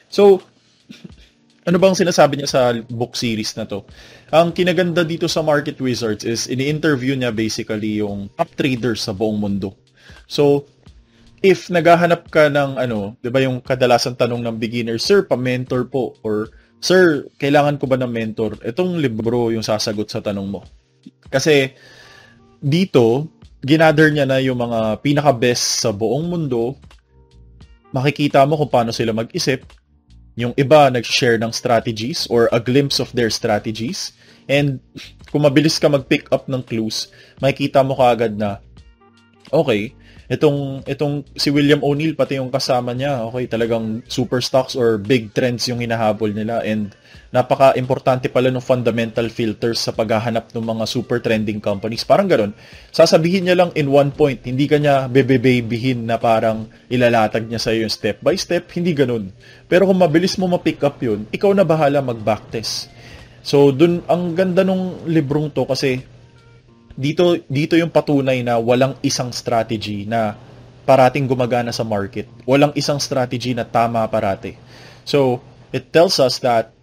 So, 0.08 0.40
ano 1.68 1.76
bang 1.76 1.92
sinasabi 1.92 2.40
niya 2.40 2.48
sa 2.48 2.72
book 2.88 3.12
series 3.12 3.52
na 3.60 3.68
to? 3.68 3.84
Ang 4.32 4.56
kinaganda 4.56 5.04
dito 5.04 5.28
sa 5.28 5.44
Market 5.44 5.76
Wizards 5.76 6.24
is 6.24 6.48
ini-interview 6.48 7.12
niya 7.12 7.36
basically 7.36 8.00
yung 8.00 8.32
top 8.32 8.48
traders 8.56 9.04
sa 9.04 9.12
buong 9.12 9.36
mundo. 9.36 9.76
So, 10.24 10.64
if 11.42 11.68
naghahanap 11.68 12.30
ka 12.30 12.46
ng 12.48 12.78
ano, 12.78 13.18
'di 13.20 13.28
ba 13.28 13.42
yung 13.42 13.58
kadalasan 13.60 14.14
tanong 14.14 14.46
ng 14.46 14.56
beginner, 14.56 14.96
sir, 14.96 15.26
pa-mentor 15.26 15.90
po 15.90 16.14
or 16.22 16.54
sir, 16.82 17.26
kailangan 17.38 17.78
ko 17.78 17.90
ba 17.90 17.98
ng 17.98 18.10
mentor? 18.10 18.58
Itong 18.62 18.98
libro 18.98 19.50
yung 19.50 19.62
sasagot 19.62 20.10
sa 20.10 20.22
tanong 20.22 20.48
mo. 20.48 20.62
Kasi 21.30 21.74
dito, 22.62 23.26
ginather 23.62 24.10
niya 24.10 24.26
na 24.26 24.38
yung 24.42 24.58
mga 24.58 25.02
pinaka-best 25.02 25.82
sa 25.82 25.90
buong 25.94 26.26
mundo. 26.30 26.78
Makikita 27.94 28.42
mo 28.46 28.58
kung 28.58 28.70
paano 28.70 28.90
sila 28.90 29.14
mag-isip. 29.14 29.66
Yung 30.34 30.56
iba 30.58 30.88
nag-share 30.88 31.38
ng 31.38 31.52
strategies 31.54 32.26
or 32.30 32.50
a 32.50 32.58
glimpse 32.58 32.98
of 32.98 33.10
their 33.14 33.30
strategies. 33.30 34.14
And 34.50 34.82
kung 35.30 35.46
mabilis 35.46 35.78
ka 35.78 35.86
mag-pick 35.86 36.30
up 36.34 36.50
ng 36.50 36.66
clues, 36.66 37.14
makikita 37.38 37.86
mo 37.86 37.94
kaagad 37.94 38.34
na 38.34 38.58
okay, 39.54 39.94
itong 40.32 40.88
itong 40.88 41.28
si 41.36 41.52
William 41.52 41.84
O'Neill 41.84 42.16
pati 42.16 42.40
yung 42.40 42.48
kasama 42.48 42.96
niya, 42.96 43.20
okay, 43.28 43.44
talagang 43.44 44.00
super 44.08 44.40
stocks 44.40 44.72
or 44.72 44.96
big 44.96 45.36
trends 45.36 45.68
yung 45.68 45.84
hinahabol 45.84 46.32
nila 46.32 46.64
and 46.64 46.96
napaka-importante 47.32 48.28
pala 48.28 48.52
ng 48.52 48.60
fundamental 48.60 49.28
filters 49.32 49.80
sa 49.80 49.92
paghahanap 49.92 50.52
ng 50.52 50.64
mga 50.64 50.84
super 50.84 51.20
trending 51.20 51.64
companies. 51.64 52.04
Parang 52.04 52.28
ganoon. 52.28 52.52
Sasabihin 52.92 53.48
niya 53.48 53.56
lang 53.56 53.72
in 53.72 53.88
one 53.88 54.12
point, 54.12 54.40
hindi 54.44 54.68
kanya 54.68 55.08
bebe-babyhin 55.08 56.04
na 56.04 56.20
parang 56.20 56.68
ilalatag 56.92 57.48
niya 57.48 57.60
sa 57.60 57.72
iyo 57.72 57.88
yung 57.88 57.92
step 57.92 58.20
by 58.20 58.36
step, 58.36 58.68
hindi 58.76 58.92
ganoon. 58.92 59.32
Pero 59.64 59.88
kung 59.88 59.96
mabilis 59.96 60.36
mo 60.36 60.48
ma-pick 60.48 60.84
up 60.84 61.00
yun, 61.00 61.24
ikaw 61.32 61.56
na 61.56 61.64
bahala 61.64 62.04
mag-backtest. 62.04 62.92
So, 63.42 63.72
dun, 63.72 64.04
ang 64.06 64.36
ganda 64.36 64.62
nung 64.62 65.02
librong 65.08 65.50
to 65.56 65.64
kasi 65.64 66.04
dito 66.94 67.38
dito 67.48 67.74
yung 67.76 67.90
patunay 67.90 68.44
na 68.44 68.56
walang 68.60 68.96
isang 69.04 69.32
strategy 69.32 70.04
na 70.04 70.36
parating 70.82 71.30
gumagana 71.30 71.70
sa 71.70 71.86
market. 71.86 72.26
Walang 72.42 72.74
isang 72.74 72.98
strategy 72.98 73.54
na 73.54 73.62
tama 73.62 74.02
parate. 74.10 74.58
So, 75.06 75.42
it 75.70 75.94
tells 75.94 76.18
us 76.18 76.42
that 76.42 76.74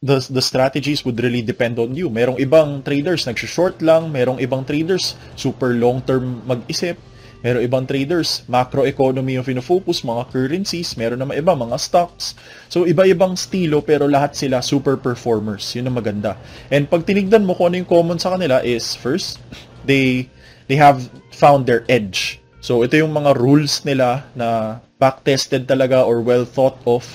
the 0.00 0.16
the 0.32 0.40
strategies 0.40 1.04
would 1.04 1.20
really 1.20 1.44
depend 1.44 1.76
on 1.76 1.92
you. 1.92 2.08
Merong 2.08 2.40
ibang 2.40 2.80
traders 2.80 3.28
nagsi-short 3.28 3.84
lang, 3.84 4.08
merong 4.08 4.40
ibang 4.40 4.64
traders 4.64 5.18
super 5.36 5.76
long-term 5.76 6.46
mag-isip, 6.48 6.96
Meron 7.40 7.64
ibang 7.64 7.84
traders, 7.88 8.44
macroeconomy 8.52 9.40
yung 9.40 9.46
fino-focus, 9.48 10.04
mga 10.04 10.28
currencies, 10.28 10.92
meron 11.00 11.24
naman 11.24 11.40
iba, 11.40 11.56
mga 11.56 11.80
stocks. 11.80 12.36
So, 12.68 12.84
iba-ibang 12.84 13.32
stilo 13.32 13.80
pero 13.80 14.04
lahat 14.04 14.36
sila 14.36 14.60
super 14.60 15.00
performers. 15.00 15.72
Yun 15.72 15.88
ang 15.88 15.96
maganda. 15.96 16.36
And 16.68 16.84
pag 16.84 17.08
tinignan 17.08 17.48
mo 17.48 17.56
kung 17.56 17.72
ano 17.72 17.80
yung 17.80 17.88
common 17.88 18.20
sa 18.20 18.36
kanila 18.36 18.60
is, 18.60 18.92
first, 18.92 19.40
they, 19.88 20.28
they 20.68 20.76
have 20.76 21.00
found 21.32 21.64
their 21.64 21.88
edge. 21.88 22.44
So, 22.60 22.84
ito 22.84 23.00
yung 23.00 23.16
mga 23.16 23.40
rules 23.40 23.88
nila 23.88 24.28
na 24.36 24.80
back-tested 25.00 25.64
talaga 25.64 26.04
or 26.04 26.20
well 26.20 26.44
thought 26.44 26.76
of 26.84 27.08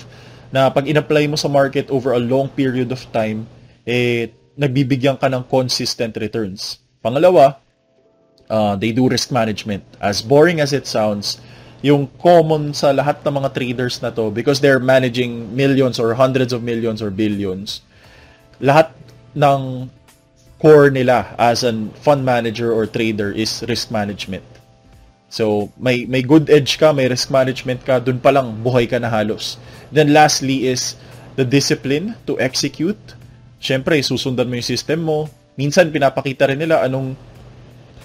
na 0.50 0.74
pag 0.74 0.90
in-apply 0.90 1.30
mo 1.30 1.38
sa 1.38 1.52
market 1.52 1.86
over 1.94 2.18
a 2.18 2.22
long 2.22 2.50
period 2.50 2.90
of 2.90 3.06
time, 3.14 3.46
eh, 3.86 4.34
nagbibigyan 4.58 5.22
ka 5.22 5.30
ng 5.30 5.46
consistent 5.46 6.18
returns. 6.18 6.82
Pangalawa, 7.04 7.62
uh, 8.50 8.76
they 8.76 8.92
do 8.92 9.10
risk 9.10 9.32
management. 9.32 9.84
As 10.02 10.22
boring 10.22 10.60
as 10.60 10.74
it 10.74 10.88
sounds, 10.88 11.40
yung 11.86 12.10
common 12.18 12.74
sa 12.74 12.90
lahat 12.90 13.22
ng 13.22 13.34
mga 13.46 13.50
traders 13.54 14.02
na 14.02 14.10
to 14.10 14.34
because 14.34 14.58
they're 14.58 14.82
managing 14.82 15.54
millions 15.54 16.02
or 16.02 16.18
hundreds 16.18 16.50
of 16.54 16.66
millions 16.66 17.02
or 17.02 17.14
billions. 17.14 17.86
Lahat 18.58 18.90
ng 19.38 19.90
core 20.58 20.90
nila 20.90 21.36
as 21.38 21.62
a 21.62 21.74
fund 22.02 22.26
manager 22.26 22.74
or 22.74 22.90
trader 22.90 23.30
is 23.30 23.62
risk 23.70 23.94
management. 23.94 24.42
So, 25.30 25.70
may 25.76 26.08
may 26.08 26.24
good 26.24 26.48
edge 26.48 26.80
ka, 26.80 26.96
may 26.96 27.12
risk 27.12 27.28
management 27.28 27.84
ka, 27.84 28.00
dun 28.00 28.24
pa 28.24 28.32
lang 28.32 28.64
buhay 28.64 28.88
ka 28.88 28.98
na 28.98 29.12
halos. 29.12 29.60
Then 29.92 30.16
lastly 30.16 30.66
is 30.66 30.96
the 31.36 31.44
discipline 31.44 32.16
to 32.26 32.40
execute. 32.40 32.98
Syempre, 33.60 34.00
susundan 34.00 34.48
mo 34.48 34.56
yung 34.56 34.66
system 34.66 35.04
mo. 35.04 35.28
Minsan 35.60 35.92
pinapakita 35.92 36.48
rin 36.48 36.64
nila 36.64 36.88
anong 36.88 37.20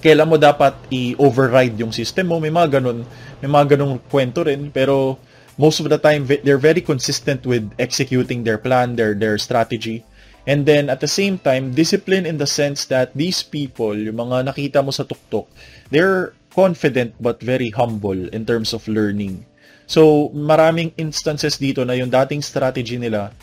kailan 0.01 0.29
mo 0.29 0.37
dapat 0.41 0.75
i-override 0.89 1.77
yung 1.79 1.93
system 1.93 2.33
mo. 2.33 2.41
May 2.41 2.51
mga 2.51 2.81
ganun, 2.81 3.05
may 3.45 3.49
mga 3.49 3.77
ganung 3.77 4.01
kwento 4.09 4.45
rin. 4.45 4.73
Pero 4.73 5.21
most 5.61 5.81
of 5.81 5.93
the 5.93 6.01
time, 6.01 6.25
they're 6.25 6.61
very 6.61 6.81
consistent 6.81 7.45
with 7.45 7.69
executing 7.77 8.43
their 8.43 8.57
plan, 8.57 8.97
their, 8.97 9.13
their 9.13 9.37
strategy. 9.37 10.01
And 10.49 10.65
then, 10.65 10.89
at 10.89 11.05
the 11.05 11.09
same 11.09 11.37
time, 11.37 11.77
discipline 11.77 12.25
in 12.25 12.41
the 12.41 12.49
sense 12.49 12.89
that 12.89 13.13
these 13.13 13.45
people, 13.45 13.93
yung 13.93 14.17
mga 14.17 14.49
nakita 14.49 14.81
mo 14.81 14.89
sa 14.89 15.05
tuktok, 15.05 15.45
they're 15.93 16.33
confident 16.51 17.13
but 17.21 17.39
very 17.45 17.69
humble 17.71 18.17
in 18.33 18.49
terms 18.49 18.73
of 18.73 18.89
learning. 18.89 19.45
So, 19.85 20.33
maraming 20.33 20.97
instances 20.97 21.61
dito 21.61 21.85
na 21.85 21.93
yung 21.93 22.09
dating 22.09 22.41
strategy 22.41 22.97
nila, 22.97 23.37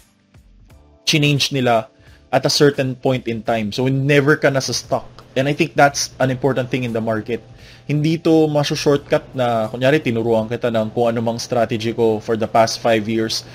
change 1.05 1.53
nila 1.53 1.87
at 2.33 2.43
a 2.43 2.51
certain 2.51 2.97
point 2.97 3.27
in 3.29 3.45
time. 3.45 3.69
So, 3.71 3.85
never 3.87 4.35
ka 4.35 4.49
na 4.49 4.59
sa 4.59 4.73
stock. 4.73 5.16
And 5.37 5.45
I 5.45 5.53
think 5.53 5.77
that's 5.77 6.09
an 6.17 6.33
important 6.33 6.73
thing 6.73 6.83
in 6.83 6.91
the 6.91 7.01
market. 7.03 7.45
Hindi 7.85 8.17
to 8.25 8.49
masu-shortcut 8.49 9.31
na, 9.37 9.69
kunyari, 9.71 10.01
tinuruan 10.01 10.49
kita 10.49 10.73
ng 10.73 10.91
kung 10.91 11.13
anumang 11.13 11.39
strategy 11.39 11.93
ko 11.93 12.19
for 12.19 12.35
the 12.35 12.49
past 12.49 12.81
five 12.81 13.05
years. 13.07 13.45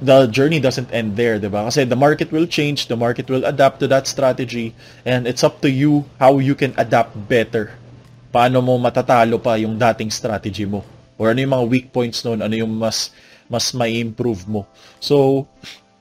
The 0.00 0.26
journey 0.28 0.60
doesn't 0.60 0.92
end 0.92 1.16
there, 1.16 1.38
di 1.38 1.48
ba? 1.48 1.68
Kasi 1.68 1.86
the 1.86 1.96
market 1.96 2.28
will 2.32 2.48
change, 2.48 2.88
the 2.88 2.98
market 2.98 3.30
will 3.30 3.46
adapt 3.46 3.80
to 3.80 3.88
that 3.88 4.04
strategy, 4.04 4.76
and 5.08 5.24
it's 5.24 5.40
up 5.40 5.64
to 5.64 5.70
you 5.70 6.04
how 6.20 6.36
you 6.36 6.52
can 6.52 6.76
adapt 6.76 7.16
better. 7.30 7.72
Paano 8.28 8.60
mo 8.60 8.76
matatalo 8.76 9.40
pa 9.40 9.56
yung 9.56 9.80
dating 9.80 10.12
strategy 10.12 10.68
mo? 10.68 10.84
Or 11.16 11.32
ano 11.32 11.40
yung 11.40 11.52
mga 11.52 11.66
weak 11.68 11.86
points 11.96 12.20
noon? 12.28 12.44
Ano 12.44 12.52
yung 12.52 12.76
mas 12.76 13.08
mas 13.48 13.72
may 13.72 14.02
improve 14.02 14.44
mo? 14.44 14.68
So, 15.00 15.46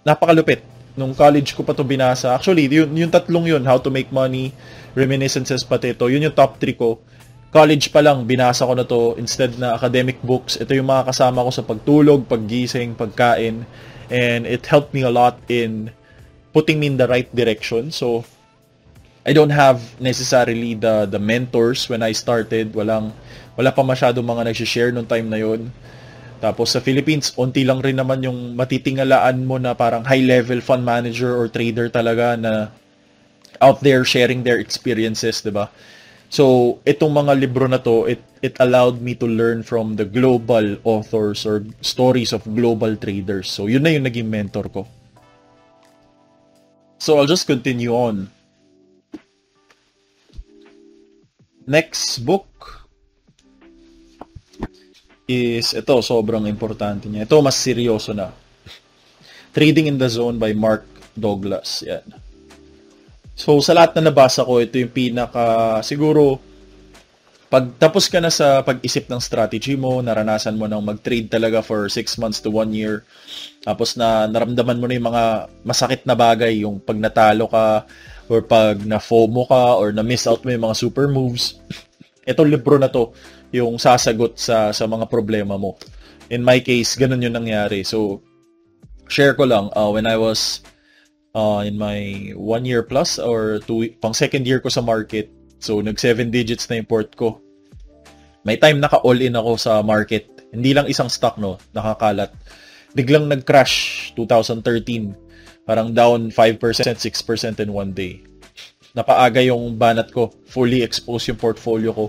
napakalupit 0.03 0.59
nung 0.95 1.15
college 1.15 1.55
ko 1.55 1.63
pa 1.63 1.75
to 1.75 1.83
binasa. 1.83 2.35
Actually, 2.35 2.67
yung, 2.67 2.91
yung 2.95 3.11
tatlong 3.11 3.47
yun, 3.47 3.63
How 3.63 3.79
to 3.79 3.91
Make 3.91 4.11
Money, 4.11 4.51
Reminiscences 4.95 5.67
pati 5.67 5.91
ito, 5.91 6.07
yun 6.07 6.23
yung 6.23 6.33
top 6.33 6.57
3 6.57 6.73
ko. 6.79 7.03
College 7.51 7.91
pa 7.91 8.03
lang, 8.03 8.23
binasa 8.23 8.67
ko 8.67 8.73
na 8.75 8.87
to 8.87 9.15
instead 9.19 9.55
na 9.59 9.75
academic 9.75 10.19
books. 10.23 10.55
Ito 10.59 10.75
yung 10.75 10.87
mga 10.87 11.11
kasama 11.11 11.43
ko 11.43 11.51
sa 11.51 11.63
pagtulog, 11.63 12.27
paggising, 12.27 12.95
pagkain. 12.95 13.63
And 14.11 14.43
it 14.47 14.67
helped 14.67 14.95
me 14.95 15.03
a 15.03 15.11
lot 15.11 15.39
in 15.51 15.91
putting 16.55 16.79
me 16.79 16.87
in 16.91 16.95
the 16.95 17.07
right 17.07 17.27
direction. 17.35 17.91
So, 17.91 18.23
I 19.25 19.33
don't 19.33 19.51
have 19.51 19.81
necessarily 19.97 20.77
the 20.77 21.09
the 21.09 21.17
mentors 21.17 21.89
when 21.89 22.05
I 22.05 22.13
started. 22.13 22.77
Walang 22.77 23.09
wala 23.57 23.73
pa 23.73 23.81
masyado 23.81 24.21
mga 24.21 24.53
nag-share 24.53 24.93
nung 24.93 25.09
time 25.09 25.27
na 25.27 25.41
yon. 25.41 25.73
Tapos 26.37 26.77
sa 26.77 26.83
Philippines, 26.83 27.33
unti 27.33 27.65
lang 27.65 27.81
rin 27.81 27.97
naman 27.97 28.21
yung 28.21 28.53
matitingalaan 28.53 29.41
mo 29.47 29.57
na 29.57 29.73
parang 29.73 30.05
high-level 30.05 30.61
fund 30.61 30.85
manager 30.85 31.33
or 31.33 31.49
trader 31.49 31.89
talaga 31.89 32.37
na 32.37 32.69
out 33.61 33.79
there 33.81 34.03
sharing 34.03 34.43
their 34.43 34.59
experiences, 34.59 35.41
'di 35.43 35.53
ba? 35.53 35.71
So, 36.29 36.77
itong 36.83 37.13
mga 37.13 37.37
libro 37.37 37.69
na 37.69 37.77
to, 37.79 38.09
it 38.09 38.21
it 38.41 38.57
allowed 38.59 38.99
me 38.99 39.13
to 39.15 39.29
learn 39.29 39.61
from 39.61 39.95
the 39.95 40.03
global 40.03 40.75
authors 40.83 41.45
or 41.45 41.63
stories 41.79 42.33
of 42.33 42.43
global 42.43 42.97
traders. 42.97 43.47
So, 43.47 43.69
yun 43.69 43.85
na 43.85 43.93
yung 43.93 44.09
naging 44.09 44.27
mentor 44.27 44.67
ko. 44.67 44.89
So, 46.97 47.21
I'll 47.21 47.29
just 47.29 47.45
continue 47.45 47.93
on. 47.93 48.33
Next 51.65 52.21
book 52.25 52.49
is 55.25 55.73
ito, 55.73 55.95
sobrang 56.01 56.45
importante 56.45 57.09
niya. 57.09 57.25
Ito, 57.25 57.41
mas 57.41 57.57
seryoso 57.57 58.13
na. 58.13 58.33
Trading 59.53 59.89
in 59.89 59.97
the 59.97 60.09
Zone 60.09 60.37
by 60.37 60.53
Mark 60.53 60.85
Douglas. 61.17 61.81
Yan. 61.85 62.24
So, 63.35 63.59
sa 63.59 63.75
lahat 63.75 63.99
na 63.99 64.07
nabasa 64.07 64.47
ko, 64.47 64.63
ito 64.63 64.79
yung 64.79 64.95
pinaka, 64.95 65.79
siguro, 65.83 66.39
pag 67.51 67.67
tapos 67.77 68.07
ka 68.07 68.23
na 68.23 68.31
sa 68.31 68.63
pag-isip 68.63 69.11
ng 69.11 69.21
strategy 69.21 69.75
mo, 69.75 69.99
naranasan 69.99 70.55
mo 70.55 70.65
nang 70.65 70.81
mag-trade 70.81 71.27
talaga 71.27 71.59
for 71.59 71.91
6 71.91 72.15
months 72.15 72.39
to 72.39 72.49
1 72.49 72.71
year, 72.71 73.03
tapos 73.61 73.99
na 73.99 74.25
naramdaman 74.25 74.79
mo 74.79 74.87
na 74.87 74.95
yung 74.95 75.07
mga 75.11 75.23
masakit 75.67 76.07
na 76.07 76.15
bagay, 76.15 76.63
yung 76.63 76.79
pag 76.79 76.95
natalo 76.95 77.51
ka, 77.51 77.83
or 78.31 78.39
pag 78.41 78.79
na-FOMO 78.81 79.43
ka, 79.51 79.77
or 79.77 79.91
na-miss 79.91 80.25
out 80.31 80.41
mo 80.47 80.49
yung 80.55 80.65
mga 80.71 80.79
super 80.79 81.05
moves, 81.11 81.59
itong 82.31 82.49
libro 82.49 82.79
na 82.79 82.87
to, 82.87 83.11
yung 83.51 83.75
sasagot 83.75 84.39
sa 84.39 84.71
sa 84.71 84.87
mga 84.87 85.11
problema 85.11 85.59
mo. 85.59 85.75
In 86.31 86.41
my 86.41 86.63
case, 86.63 86.97
ganun 86.97 87.21
yung 87.21 87.35
nangyari. 87.35 87.83
So, 87.83 88.23
share 89.11 89.35
ko 89.35 89.43
lang, 89.43 89.69
uh, 89.75 89.91
when 89.91 90.07
I 90.07 90.15
was 90.15 90.63
uh, 91.35 91.61
in 91.67 91.75
my 91.75 92.31
one 92.39 92.63
year 92.63 92.81
plus 92.81 93.19
or 93.19 93.59
two, 93.67 93.91
pang 93.99 94.15
second 94.15 94.47
year 94.47 94.63
ko 94.63 94.71
sa 94.71 94.79
market, 94.79 95.27
so 95.59 95.83
nag 95.83 95.99
7 95.99 96.31
digits 96.31 96.71
na 96.71 96.79
import 96.79 97.11
ko. 97.19 97.43
May 98.47 98.55
time 98.55 98.79
naka 98.79 99.03
all 99.03 99.19
in 99.19 99.35
ako 99.35 99.59
sa 99.59 99.83
market. 99.83 100.31
Hindi 100.55 100.71
lang 100.71 100.87
isang 100.87 101.11
stock 101.11 101.35
no, 101.35 101.59
nakakalat. 101.75 102.31
Biglang 102.95 103.27
nag-crash 103.27 104.15
2013. 104.15 105.11
Parang 105.67 105.91
down 105.91 106.31
5%, 106.31 106.61
6% 106.61 107.59
in 107.59 107.69
one 107.73 107.91
day. 107.91 108.21
Napaaga 108.95 109.43
yung 109.43 109.75
banat 109.75 110.13
ko. 110.13 110.31
Fully 110.47 110.85
exposed 110.85 111.27
yung 111.27 111.41
portfolio 111.41 111.91
ko. 111.91 112.05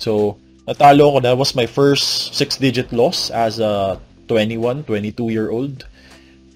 So, 0.00 0.40
natalo 0.66 1.14
ko. 1.14 1.18
That 1.20 1.38
was 1.38 1.54
my 1.54 1.68
first 1.68 2.34
six-digit 2.34 2.90
loss 2.90 3.30
as 3.30 3.60
a 3.60 4.00
21, 4.26 4.88
22-year-old. 4.88 5.84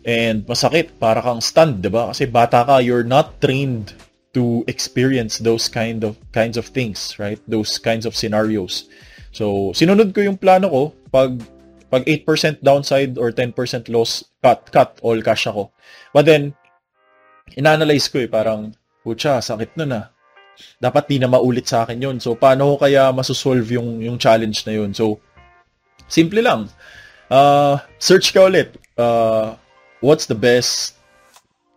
And 0.05 0.49
masakit, 0.49 0.97
para 0.97 1.21
kang 1.21 1.45
stunned, 1.45 1.85
'di 1.85 1.91
ba? 1.93 2.13
Kasi 2.13 2.25
bata 2.29 2.65
ka, 2.65 2.77
you're 2.81 3.07
not 3.07 3.41
trained 3.41 3.93
to 4.33 4.63
experience 4.71 5.43
those 5.43 5.67
kind 5.67 6.07
of 6.07 6.17
kinds 6.31 6.57
of 6.57 6.71
things, 6.71 7.19
right? 7.19 7.41
Those 7.51 7.77
kinds 7.83 8.07
of 8.07 8.15
scenarios. 8.15 8.87
So, 9.35 9.75
sinunod 9.75 10.15
ko 10.15 10.23
yung 10.25 10.39
plano 10.39 10.71
ko 10.71 10.83
pag 11.11 11.37
pag 11.91 12.07
8% 12.07 12.63
downside 12.63 13.19
or 13.19 13.35
10% 13.35 13.91
loss, 13.91 14.23
cut, 14.39 14.63
cut, 14.71 14.95
all 15.03 15.19
cash 15.27 15.51
ako. 15.51 15.75
But 16.15 16.31
then, 16.31 16.55
inanalyze 17.59 18.07
ko 18.15 18.23
eh, 18.23 18.31
parang, 18.31 18.79
pucha, 19.03 19.43
sakit 19.43 19.75
nun 19.75 19.99
ah 19.99 20.07
dapat 20.81 21.05
di 21.09 21.17
na 21.21 21.29
maulit 21.29 21.67
sa 21.67 21.85
akin 21.85 21.99
yon 22.01 22.17
So, 22.21 22.37
paano 22.37 22.75
ko 22.77 22.85
kaya 22.85 23.13
masusolve 23.13 23.69
yung, 23.77 24.01
yung 24.05 24.17
challenge 24.21 24.65
na 24.69 24.77
yun? 24.77 24.93
So, 24.93 25.21
simple 26.09 26.41
lang. 26.45 26.69
Uh, 27.31 27.79
search 27.97 28.33
ka 28.35 28.49
ulit. 28.49 28.77
Uh, 28.97 29.57
what's 30.01 30.27
the 30.27 30.35
best 30.35 30.97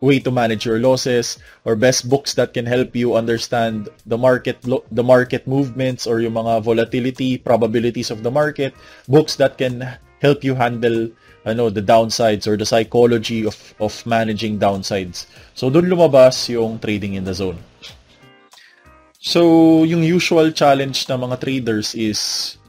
way 0.03 0.19
to 0.19 0.31
manage 0.31 0.65
your 0.65 0.79
losses 0.79 1.39
or 1.63 1.75
best 1.79 2.09
books 2.12 2.36
that 2.36 2.51
can 2.51 2.65
help 2.67 2.91
you 2.95 3.15
understand 3.15 3.88
the 4.05 4.17
market 4.17 4.59
the 4.91 5.03
market 5.03 5.47
movements 5.47 6.03
or 6.03 6.19
yung 6.19 6.36
mga 6.36 6.59
volatility 6.59 7.39
probabilities 7.39 8.12
of 8.12 8.19
the 8.23 8.31
market 8.31 8.75
books 9.07 9.39
that 9.39 9.55
can 9.55 9.88
help 10.19 10.43
you 10.43 10.55
handle 10.55 11.07
ano 11.47 11.71
the 11.71 11.83
downsides 11.83 12.47
or 12.47 12.59
the 12.59 12.67
psychology 12.67 13.47
of 13.47 13.55
of 13.79 13.95
managing 14.03 14.59
downsides. 14.59 15.27
So 15.55 15.71
doon 15.71 15.88
lumabas 15.88 16.51
yung 16.51 16.83
trading 16.83 17.15
in 17.15 17.23
the 17.23 17.36
zone. 17.36 17.59
So, 19.23 19.88
yung 19.88 20.03
usual 20.03 20.51
challenge 20.51 21.07
ng 21.07 21.15
mga 21.15 21.39
traders 21.39 21.95
is 21.95 22.59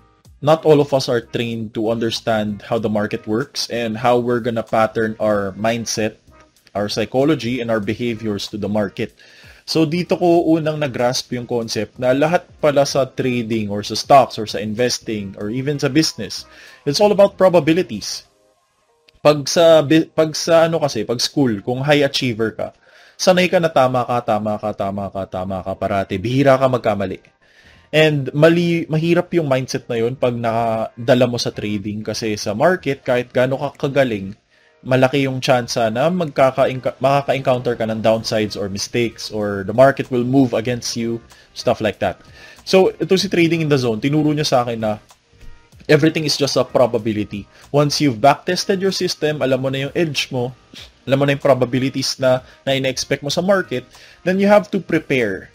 not 0.45 0.69
all 0.69 0.77
of 0.77 0.93
us 0.93 1.09
are 1.09 1.25
trained 1.25 1.73
to 1.73 1.89
understand 1.89 2.61
how 2.69 2.77
the 2.77 2.93
market 2.93 3.25
works 3.25 3.65
and 3.73 3.97
how 3.97 4.21
we're 4.21 4.45
gonna 4.45 4.61
pattern 4.61 5.17
our 5.17 5.57
mindset, 5.57 6.21
our 6.77 6.93
psychology, 6.93 7.65
and 7.65 7.73
our 7.73 7.81
behaviors 7.81 8.45
to 8.53 8.61
the 8.61 8.69
market. 8.69 9.17
So, 9.65 9.89
dito 9.89 10.21
ko 10.21 10.45
unang 10.53 10.85
nagrasp 10.85 11.33
yung 11.33 11.49
concept 11.49 11.97
na 11.97 12.13
lahat 12.13 12.45
pala 12.61 12.85
sa 12.85 13.09
trading 13.09 13.73
or 13.73 13.81
sa 13.81 13.97
stocks 13.97 14.37
or 14.37 14.45
sa 14.45 14.61
investing 14.61 15.33
or 15.41 15.49
even 15.49 15.81
sa 15.81 15.89
business, 15.89 16.45
it's 16.85 17.01
all 17.01 17.17
about 17.17 17.41
probabilities. 17.41 18.29
Pag 19.25 19.49
sa, 19.49 19.81
pag 20.13 20.37
sa 20.37 20.69
ano 20.69 20.77
kasi, 20.85 21.09
pag 21.09 21.25
school, 21.25 21.65
kung 21.65 21.81
high 21.81 22.05
achiever 22.05 22.53
ka, 22.53 22.77
sanay 23.17 23.49
ka 23.49 23.57
na 23.57 23.73
tama 23.73 24.05
ka, 24.05 24.21
tama 24.21 24.61
ka, 24.61 24.77
tama 24.77 25.09
ka, 25.09 25.25
tama 25.25 25.65
ka 25.65 25.73
parati. 25.73 26.21
Bihira 26.21 26.61
ka 26.61 26.69
magkamali. 26.69 27.34
And 27.92 28.33
mali, 28.33 28.87
mahirap 28.87 29.33
yung 29.35 29.51
mindset 29.51 29.87
na 29.90 30.01
yun 30.01 30.14
pag 30.16 30.35
nakadala 30.35 31.25
mo 31.29 31.38
sa 31.38 31.53
trading 31.53 32.03
kasi 32.07 32.35
sa 32.38 32.57
market, 32.57 33.05
kahit 33.05 33.31
gaano 33.31 33.61
ka 33.61 33.88
kagaling, 33.88 34.35
malaki 34.85 35.25
yung 35.25 35.40
chance 35.40 35.81
na 35.81 36.12
magkaka 36.12 36.68
makaka-encounter 37.01 37.75
ka 37.75 37.88
ng 37.88 38.05
downsides 38.05 38.55
or 38.55 38.68
mistakes 38.68 39.33
or 39.33 39.64
the 39.64 39.73
market 39.73 40.07
will 40.12 40.25
move 40.25 40.53
against 40.53 40.92
you, 40.94 41.18
stuff 41.57 41.81
like 41.81 41.99
that. 41.99 42.20
So, 42.68 42.92
ito 43.01 43.16
si 43.16 43.29
Trading 43.33 43.64
in 43.64 43.73
the 43.73 43.81
Zone, 43.81 44.01
tinuro 44.01 44.33
niya 44.33 44.44
sa 44.44 44.64
akin 44.64 44.81
na 44.81 44.92
everything 45.88 46.25
is 46.25 46.37
just 46.37 46.57
a 46.57 46.64
probability. 46.64 47.49
Once 47.73 48.01
you've 48.01 48.20
backtested 48.20 48.81
your 48.81 48.92
system, 48.92 49.40
alam 49.40 49.61
mo 49.61 49.68
na 49.68 49.88
yung 49.88 49.94
edge 49.97 50.29
mo, 50.33 50.53
alam 51.05 51.20
mo 51.20 51.25
na 51.29 51.37
yung 51.37 51.44
probabilities 51.44 52.16
na, 52.20 52.40
na 52.64 52.77
ina-expect 52.77 53.25
mo 53.25 53.33
sa 53.33 53.44
market, 53.44 53.85
then 54.25 54.40
you 54.40 54.49
have 54.49 54.68
to 54.73 54.81
prepare 54.81 55.53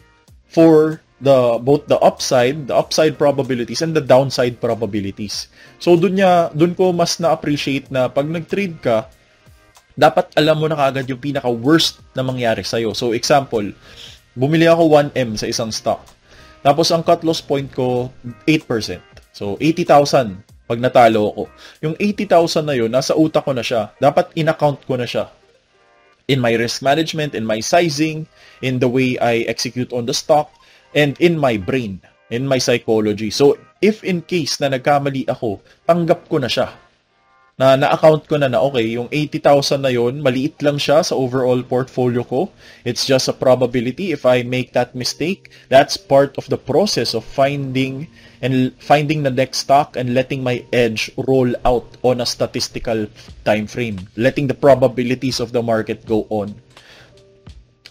for 0.49 1.01
the 1.19 1.59
both 1.59 1.83
the 1.91 1.99
upside, 1.99 2.71
the 2.71 2.75
upside 2.75 3.19
probabilities 3.19 3.83
and 3.83 3.91
the 3.91 4.03
downside 4.03 4.59
probabilities. 4.63 5.51
So 5.79 5.99
doon 5.99 6.19
niya, 6.19 6.51
doon 6.55 6.73
ko 6.75 6.95
mas 6.95 7.19
na-appreciate 7.19 7.91
na 7.91 8.07
pag 8.07 8.27
nag-trade 8.27 8.79
ka, 8.79 9.07
dapat 9.99 10.31
alam 10.39 10.63
mo 10.63 10.71
na 10.71 10.79
kagad 10.79 11.11
yung 11.11 11.19
pinaka 11.19 11.51
worst 11.51 11.99
na 12.15 12.23
mangyari 12.23 12.63
sa 12.63 12.79
iyo. 12.79 12.95
So 12.95 13.11
example, 13.11 13.75
bumili 14.31 14.65
ako 14.71 14.87
1M 15.11 15.35
sa 15.35 15.47
isang 15.51 15.75
stock. 15.75 15.99
Tapos 16.63 16.87
ang 16.91 17.03
cut 17.03 17.23
loss 17.27 17.43
point 17.43 17.67
ko 17.71 18.07
8%. 18.47 18.99
So 19.35 19.59
80,000 19.59 20.39
pag 20.69 20.79
natalo 20.79 21.35
ako. 21.35 21.43
Yung 21.83 21.95
80,000 21.99 22.63
na 22.63 22.75
yun, 22.77 22.91
nasa 22.91 23.11
utak 23.17 23.43
ko 23.43 23.51
na 23.51 23.65
siya. 23.65 23.91
Dapat 23.99 24.31
in-account 24.39 24.87
ko 24.87 24.95
na 24.95 25.03
siya 25.03 25.27
in 26.29 26.37
my 26.37 26.53
risk 26.53 26.85
management, 26.85 27.33
in 27.33 27.41
my 27.41 27.57
sizing, 27.57 28.29
in 28.61 28.77
the 28.77 28.87
way 28.87 29.17
I 29.17 29.49
execute 29.49 29.89
on 29.89 30.05
the 30.05 30.13
stock, 30.13 30.53
and 30.95 31.19
in 31.21 31.37
my 31.37 31.57
brain, 31.57 32.01
in 32.29 32.45
my 32.45 32.57
psychology. 32.57 33.29
So, 33.29 33.57
if 33.81 34.03
in 34.03 34.21
case 34.23 34.59
na 34.59 34.69
nagkamali 34.73 35.29
ako, 35.29 35.61
tanggap 35.87 36.27
ko 36.29 36.37
na 36.41 36.49
siya. 36.49 36.69
na 37.59 37.75
na-account 37.75 38.23
ko 38.31 38.39
na 38.39 38.47
na 38.47 38.63
okay, 38.63 38.95
yung 38.95 39.11
80,000 39.11 39.83
na 39.83 39.91
yon 39.91 40.23
maliit 40.23 40.55
lang 40.63 40.79
siya 40.79 41.03
sa 41.03 41.19
overall 41.19 41.59
portfolio 41.59 42.23
ko. 42.23 42.47
It's 42.87 43.03
just 43.03 43.27
a 43.27 43.35
probability 43.35 44.15
if 44.15 44.23
I 44.23 44.47
make 44.47 44.71
that 44.71 44.95
mistake. 44.95 45.51
That's 45.67 45.99
part 45.99 46.39
of 46.39 46.47
the 46.47 46.55
process 46.55 47.11
of 47.11 47.27
finding 47.27 48.07
and 48.39 48.71
finding 48.79 49.27
the 49.27 49.35
next 49.35 49.67
stock 49.67 49.99
and 49.99 50.15
letting 50.15 50.39
my 50.39 50.63
edge 50.71 51.11
roll 51.27 51.51
out 51.67 51.99
on 51.99 52.23
a 52.23 52.31
statistical 52.31 53.11
time 53.43 53.67
frame. 53.67 54.07
Letting 54.15 54.47
the 54.47 54.55
probabilities 54.55 55.43
of 55.43 55.51
the 55.51 55.59
market 55.59 56.07
go 56.07 56.31
on. 56.31 56.55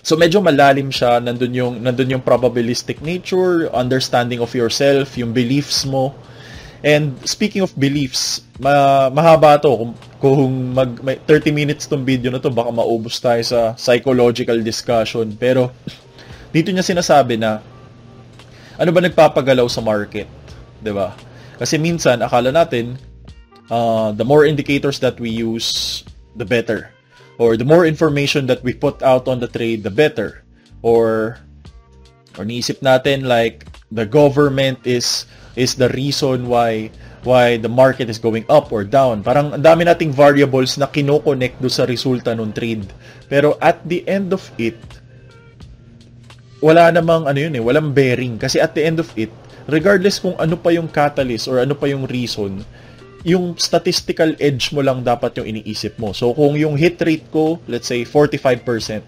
So 0.09 0.17
medyo 0.17 0.41
malalim 0.41 0.89
siya, 0.89 1.21
nandun 1.21 1.53
yung 1.53 1.75
nandun 1.85 2.17
yung 2.17 2.25
probabilistic 2.25 3.05
nature, 3.05 3.69
understanding 3.77 4.41
of 4.41 4.57
yourself, 4.57 5.21
yung 5.21 5.37
beliefs 5.37 5.85
mo, 5.85 6.17
And 6.79 7.19
speaking 7.27 7.67
of 7.67 7.75
beliefs, 7.75 8.47
ma 8.63 9.11
mahaba 9.11 9.59
to 9.59 9.67
kung, 9.75 9.93
kung 10.23 10.53
mag 10.79 10.91
may 11.03 11.19
30 11.27 11.51
minutes 11.51 11.91
tong 11.91 12.07
video 12.07 12.31
na 12.31 12.39
to 12.39 12.55
baka 12.55 12.71
maubos 12.71 13.19
tayo 13.19 13.43
sa 13.43 13.75
psychological 13.75 14.63
discussion. 14.63 15.35
Pero 15.35 15.75
dito 16.55 16.71
niya 16.71 16.87
sinasabi 16.87 17.35
na 17.35 17.59
ano 18.79 18.91
ba 18.95 19.03
nagpapagalaw 19.03 19.67
sa 19.67 19.83
market, 19.83 20.31
'di 20.79 20.95
ba? 20.95 21.19
Kasi 21.59 21.83
minsan 21.83 22.23
akala 22.23 22.55
natin 22.55 22.95
uh, 23.75 24.15
the 24.15 24.23
more 24.23 24.47
indicators 24.47 25.03
that 25.03 25.19
we 25.19 25.35
use, 25.35 26.07
the 26.39 26.47
better. 26.47 26.95
Or 27.39 27.57
the 27.57 27.65
more 27.65 27.87
information 27.87 28.51
that 28.51 28.67
we 28.67 28.75
put 28.75 29.01
out 29.01 29.31
on 29.31 29.39
the 29.39 29.47
trade, 29.47 29.87
the 29.87 29.95
better. 29.95 30.43
Or 30.83 31.39
or 32.39 32.43
niisip 32.43 32.83
natin 32.83 33.27
like 33.27 33.67
the 33.91 34.07
government 34.07 34.79
is 34.83 35.27
is 35.59 35.75
the 35.75 35.91
reason 35.95 36.47
why 36.47 36.91
why 37.27 37.59
the 37.59 37.71
market 37.71 38.07
is 38.07 38.19
going 38.19 38.47
up 38.47 38.71
or 38.71 38.87
down. 38.87 39.27
Parang 39.27 39.55
ang 39.55 39.63
dami 39.63 39.83
nating 39.87 40.15
variables 40.15 40.79
na 40.79 40.87
kino-connect 40.87 41.59
do 41.59 41.71
sa 41.71 41.87
resulta 41.87 42.35
ng 42.35 42.55
trade. 42.55 42.87
Pero 43.27 43.59
at 43.59 43.83
the 43.87 44.07
end 44.07 44.31
of 44.31 44.43
it, 44.55 44.79
wala 46.63 46.91
namang 46.95 47.27
ano 47.27 47.39
yun 47.39 47.55
eh, 47.59 47.63
walang 47.63 47.91
bearing. 47.91 48.39
Kasi 48.39 48.63
at 48.63 48.75
the 48.75 48.83
end 48.87 49.03
of 49.03 49.11
it, 49.19 49.31
regardless 49.67 50.23
kung 50.23 50.39
ano 50.39 50.55
pa 50.55 50.71
yung 50.71 50.87
catalyst 50.87 51.51
or 51.51 51.59
ano 51.59 51.75
pa 51.75 51.91
yung 51.91 52.07
reason, 52.07 52.63
yung 53.27 53.59
statistical 53.59 54.35
edge 54.39 54.71
mo 54.71 54.83
lang 54.85 55.03
dapat 55.03 55.39
yung 55.43 55.47
iniisip 55.57 55.99
mo. 55.99 56.15
So 56.15 56.31
kung 56.35 56.55
yung 56.55 56.79
hit 56.79 57.03
rate 57.03 57.27
ko, 57.35 57.59
let's 57.67 57.91
say 57.91 58.07
45%, 58.07 59.03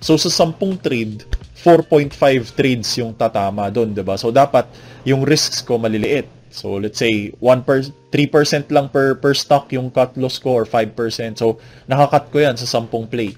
so 0.00 0.16
sa 0.20 0.28
10 0.28 0.84
trade, 0.84 1.24
4.5 1.64 2.12
trades 2.52 2.88
yung 3.00 3.16
tatama 3.16 3.72
doon, 3.72 3.96
ba? 4.04 4.20
So 4.20 4.28
dapat 4.28 4.68
yung 5.08 5.24
risks 5.24 5.64
ko 5.64 5.80
maliliit. 5.80 6.28
So 6.54 6.78
let's 6.78 7.00
say 7.00 7.34
1 7.42 7.66
per 7.66 7.82
3% 8.14 8.70
lang 8.70 8.86
per 8.86 9.18
per 9.18 9.34
stock 9.34 9.74
yung 9.74 9.90
cut 9.90 10.14
loss 10.14 10.38
ko 10.38 10.62
or 10.62 10.66
5%. 10.68 10.94
So 11.34 11.58
nakakat 11.90 12.30
ko 12.30 12.36
'yan 12.38 12.54
sa 12.54 12.78
10 12.78 13.10
play. 13.10 13.34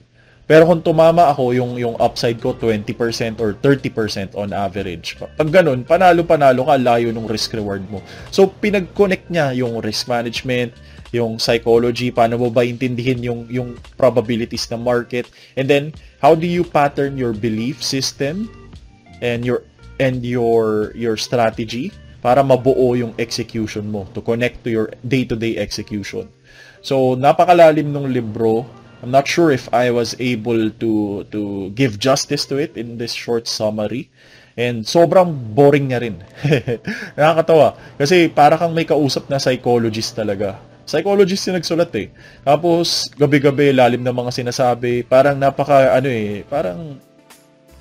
Pero 0.47 0.63
kung 0.63 0.79
tumama 0.79 1.27
ako, 1.35 1.51
yung 1.59 1.75
yung 1.75 1.99
upside 1.99 2.39
ko 2.39 2.55
20% 2.55 3.43
or 3.43 3.59
30% 3.59 4.39
on 4.39 4.55
average. 4.55 5.19
Pag 5.19 5.51
ganun, 5.51 5.83
panalo-panalo 5.83 6.63
ka, 6.71 6.79
layo 6.79 7.11
ng 7.11 7.27
risk 7.27 7.59
reward 7.59 7.83
mo. 7.91 7.99
So 8.31 8.47
pinag-connect 8.47 9.27
niya 9.27 9.59
yung 9.59 9.83
risk 9.83 10.07
management, 10.07 10.71
yung 11.11 11.43
psychology, 11.43 12.15
paano 12.15 12.39
mo 12.39 12.49
ba 12.51 12.63
intindihin 12.63 13.27
yung 13.27 13.41
yung 13.51 13.75
probabilities 13.99 14.71
ng 14.71 14.87
market, 14.87 15.27
and 15.59 15.67
then 15.67 15.91
how 16.23 16.39
do 16.39 16.47
you 16.47 16.63
pattern 16.63 17.19
your 17.19 17.35
belief 17.35 17.83
system 17.83 18.47
and 19.19 19.43
your 19.43 19.67
and 19.99 20.23
your 20.23 20.95
your 20.95 21.19
strategy 21.19 21.91
para 22.23 22.43
mabuo 22.43 22.95
yung 22.99 23.15
execution 23.19 23.87
mo 23.87 24.07
to 24.15 24.23
connect 24.23 24.63
to 24.63 24.71
your 24.71 24.91
day-to-day 25.07 25.59
execution. 25.59 26.27
So 26.83 27.19
napakalalim 27.19 27.91
ng 27.91 28.15
libro. 28.15 28.67
I'm 29.05 29.13
not 29.13 29.29
sure 29.29 29.53
if 29.53 29.69
I 29.75 29.93
was 29.93 30.17
able 30.17 30.73
to 30.73 30.93
to 31.29 31.71
give 31.77 32.01
justice 32.01 32.49
to 32.49 32.57
it 32.57 32.81
in 32.81 32.97
this 32.97 33.13
short 33.13 33.45
summary. 33.45 34.09
And 34.57 34.89
sobrang 34.89 35.53
boring 35.53 35.93
niya 35.93 36.01
rin. 36.01 36.25
Nakakatawa. 37.19 37.77
Kasi 38.01 38.33
para 38.33 38.57
kang 38.57 38.73
may 38.73 38.89
kausap 38.89 39.29
na 39.29 39.37
psychologist 39.37 40.17
talaga 40.17 40.57
psychologist 40.87 41.43
yung 41.51 41.59
nagsulat 41.59 41.91
eh. 41.99 42.09
Tapos, 42.47 43.11
gabi-gabi, 43.19 43.75
lalim 43.75 44.07
ng 44.07 44.15
mga 44.15 44.33
sinasabi. 44.33 45.03
Parang 45.03 45.35
napaka, 45.35 45.99
ano 45.99 46.07
eh, 46.07 46.47
parang, 46.47 46.97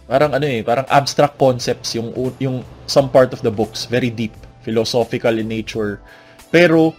parang 0.09 0.33
ano 0.33 0.45
eh, 0.49 0.65
parang 0.65 0.89
abstract 0.89 1.37
concepts 1.37 1.93
yung, 1.93 2.11
yung 2.41 2.65
some 2.89 3.07
part 3.07 3.31
of 3.31 3.45
the 3.45 3.53
books. 3.53 3.85
Very 3.85 4.09
deep, 4.09 4.33
philosophical 4.65 5.37
in 5.37 5.47
nature. 5.47 6.01
Pero, 6.49 6.97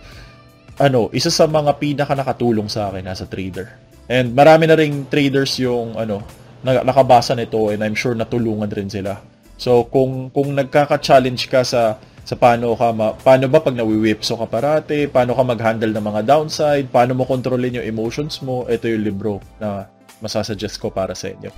ano, 0.79 1.11
isa 1.11 1.29
sa 1.29 1.51
mga 1.51 1.75
pinaka 1.83 2.15
nakatulong 2.15 2.71
sa 2.71 2.89
akin 2.89 3.11
as 3.11 3.21
a 3.21 3.29
trader. 3.29 3.75
And 4.07 4.35
marami 4.35 4.71
na 4.71 4.79
ring 4.79 5.07
traders 5.11 5.59
yung, 5.59 5.99
ano, 5.99 6.23
nakabasa 6.63 7.35
nito 7.35 7.71
and 7.71 7.83
I'm 7.83 7.95
sure 7.95 8.15
natulungan 8.15 8.71
rin 8.71 8.91
sila. 8.91 9.19
So, 9.57 9.87
kung, 9.89 10.31
kung 10.31 10.55
nagkaka-challenge 10.55 11.49
ka 11.49 11.63
sa 11.63 11.97
sa 12.27 12.35
paano 12.35 12.75
ka 12.75 12.91
ma- 12.91 13.15
paano 13.15 13.47
ba 13.47 13.63
pag 13.63 13.79
nawiwipso 13.79 14.35
ka 14.35 14.51
parate, 14.51 15.07
paano 15.07 15.31
ka 15.39 15.47
mag-handle 15.47 15.95
ng 15.95 16.07
mga 16.11 16.27
downside, 16.27 16.91
paano 16.91 17.15
mo 17.15 17.23
kontrolin 17.23 17.79
yung 17.79 17.87
emotions 17.87 18.43
mo, 18.43 18.67
ito 18.67 18.91
yung 18.91 19.07
libro 19.07 19.39
na 19.63 19.87
masasuggest 20.19 20.83
ko 20.83 20.91
para 20.91 21.15
sa 21.15 21.31
inyo. 21.31 21.55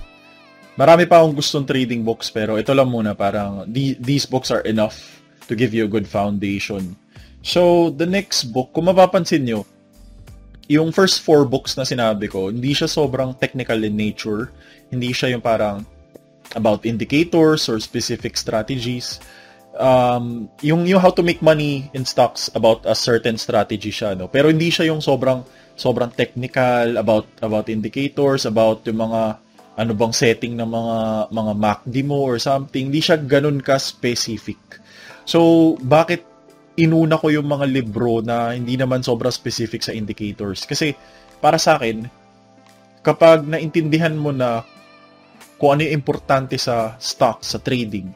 Marami 0.77 1.09
pa 1.09 1.19
akong 1.19 1.41
gustong 1.41 1.65
trading 1.65 2.05
books 2.05 2.29
pero 2.29 2.61
ito 2.61 2.69
lang 2.77 2.85
muna 2.85 3.17
parang 3.17 3.65
these 3.73 4.29
books 4.29 4.53
are 4.53 4.61
enough 4.69 5.25
to 5.49 5.57
give 5.57 5.73
you 5.73 5.89
a 5.89 5.91
good 5.91 6.05
foundation. 6.05 6.93
So, 7.41 7.89
the 7.89 8.05
next 8.05 8.53
book, 8.53 8.69
kung 8.69 8.85
mapapansin 8.85 9.49
nyo, 9.49 9.65
yung 10.69 10.93
first 10.93 11.25
four 11.25 11.49
books 11.49 11.75
na 11.75 11.83
sinabi 11.83 12.29
ko, 12.29 12.53
hindi 12.53 12.77
siya 12.77 12.85
sobrang 12.85 13.33
technical 13.35 13.81
in 13.81 13.97
nature. 13.97 14.53
Hindi 14.93 15.09
siya 15.11 15.33
yung 15.33 15.41
parang 15.41 15.81
about 16.53 16.85
indicators 16.85 17.65
or 17.65 17.81
specific 17.81 18.37
strategies 18.37 19.17
um, 19.79 20.51
yung, 20.61 20.85
yung 20.85 20.99
how 20.99 21.09
to 21.09 21.23
make 21.23 21.41
money 21.41 21.89
in 21.95 22.03
stocks 22.05 22.51
about 22.53 22.83
a 22.85 22.93
certain 22.93 23.39
strategy 23.39 23.89
siya, 23.89 24.13
no? 24.13 24.27
Pero 24.27 24.51
hindi 24.51 24.69
siya 24.69 24.91
yung 24.91 25.03
sobrang 25.03 25.41
sobrang 25.79 26.11
technical 26.11 26.99
about 26.99 27.25
about 27.39 27.71
indicators, 27.71 28.43
about 28.43 28.83
yung 28.83 28.99
mga 28.99 29.39
ano 29.79 29.91
bang 29.95 30.11
setting 30.11 30.59
ng 30.59 30.67
mga 30.67 30.97
mga 31.31 31.53
MACD 31.55 31.95
mo 32.03 32.19
or 32.19 32.35
something. 32.35 32.91
Hindi 32.91 32.99
siya 32.99 33.15
ganun 33.15 33.63
ka 33.63 33.79
specific. 33.79 34.59
So, 35.23 35.79
bakit 35.79 36.25
inuna 36.79 37.19
ko 37.19 37.27
yung 37.27 37.45
mga 37.45 37.65
libro 37.67 38.23
na 38.23 38.55
hindi 38.55 38.79
naman 38.79 39.03
sobrang 39.03 39.33
specific 39.33 39.83
sa 39.83 39.91
indicators? 39.91 40.63
Kasi 40.63 40.95
para 41.43 41.59
sa 41.59 41.75
akin, 41.75 42.07
kapag 43.03 43.43
naintindihan 43.43 44.15
mo 44.15 44.31
na 44.31 44.63
kung 45.59 45.75
ano 45.75 45.83
yung 45.83 45.99
importante 45.99 46.55
sa 46.55 46.95
stock, 47.03 47.43
sa 47.43 47.59
trading, 47.59 48.07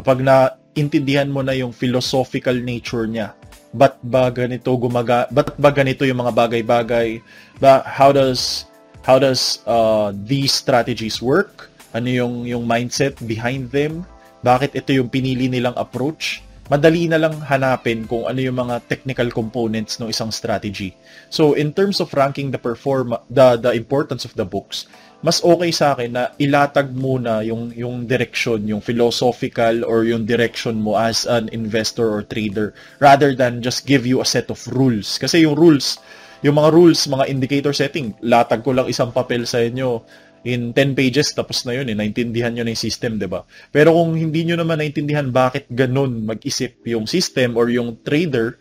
kapag 0.00 0.24
na 0.24 0.56
intindihan 0.74 1.28
mo 1.28 1.42
na 1.42 1.54
yung 1.56 1.74
philosophical 1.74 2.54
nature 2.54 3.06
niya. 3.06 3.34
Ba't 3.70 4.02
ba 4.02 4.26
ganito 4.34 4.74
gumaga 4.74 5.30
ba't 5.30 5.54
ba 5.54 5.70
ganito 5.70 6.02
yung 6.02 6.26
mga 6.26 6.34
bagay-bagay? 6.34 7.22
Ba 7.62 7.86
how 7.86 8.10
does 8.10 8.66
how 9.06 9.18
does 9.18 9.62
uh, 9.66 10.10
these 10.26 10.50
strategies 10.50 11.22
work? 11.22 11.70
Ano 11.94 12.10
yung 12.10 12.34
yung 12.46 12.66
mindset 12.66 13.18
behind 13.22 13.70
them? 13.70 14.02
Bakit 14.42 14.74
ito 14.74 14.90
yung 14.90 15.06
pinili 15.06 15.46
nilang 15.46 15.76
approach? 15.78 16.42
Madali 16.70 17.10
na 17.10 17.18
lang 17.18 17.34
hanapin 17.50 18.06
kung 18.06 18.30
ano 18.30 18.38
yung 18.38 18.54
mga 18.54 18.86
technical 18.86 19.26
components 19.34 19.98
ng 19.98 20.06
isang 20.06 20.30
strategy. 20.30 20.94
So 21.26 21.58
in 21.58 21.74
terms 21.74 21.98
of 21.98 22.14
ranking 22.14 22.54
the 22.54 22.62
perform 22.62 23.18
the 23.26 23.58
the 23.58 23.74
importance 23.74 24.22
of 24.22 24.38
the 24.38 24.46
books, 24.46 24.86
mas 25.20 25.42
okay 25.44 25.74
sa 25.74 25.98
akin 25.98 26.14
na 26.14 26.30
ilatag 26.38 26.94
muna 26.94 27.42
yung 27.42 27.74
yung 27.74 28.06
direction, 28.06 28.64
yung 28.70 28.80
philosophical 28.80 29.82
or 29.82 30.06
yung 30.06 30.24
direction 30.24 30.78
mo 30.78 30.94
as 30.94 31.26
an 31.26 31.50
investor 31.50 32.06
or 32.06 32.22
trader 32.22 32.70
rather 33.02 33.34
than 33.34 33.60
just 33.60 33.82
give 33.82 34.06
you 34.06 34.22
a 34.22 34.28
set 34.28 34.46
of 34.48 34.62
rules. 34.70 35.18
Kasi 35.18 35.42
yung 35.42 35.58
rules, 35.58 35.98
yung 36.40 36.56
mga 36.56 36.70
rules, 36.72 37.04
mga 37.04 37.28
indicator 37.28 37.74
setting, 37.76 38.16
latag 38.24 38.64
ko 38.64 38.72
lang 38.72 38.88
isang 38.88 39.12
papel 39.12 39.44
sa 39.44 39.60
inyo 39.60 40.00
in 40.46 40.72
10 40.72 40.96
pages 40.96 41.36
tapos 41.36 41.68
na 41.68 41.76
yun 41.76 41.88
eh 41.92 41.96
naintindihan 41.96 42.52
niyo 42.52 42.64
na 42.64 42.72
yung 42.72 42.80
system 42.80 43.20
'di 43.20 43.28
ba 43.28 43.44
pero 43.68 43.92
kung 43.92 44.16
hindi 44.16 44.44
niyo 44.44 44.56
naman 44.56 44.80
naintindihan 44.80 45.28
bakit 45.28 45.68
ganun 45.68 46.24
mag-isip 46.24 46.80
yung 46.88 47.04
system 47.04 47.60
or 47.60 47.68
yung 47.68 48.00
trader 48.00 48.56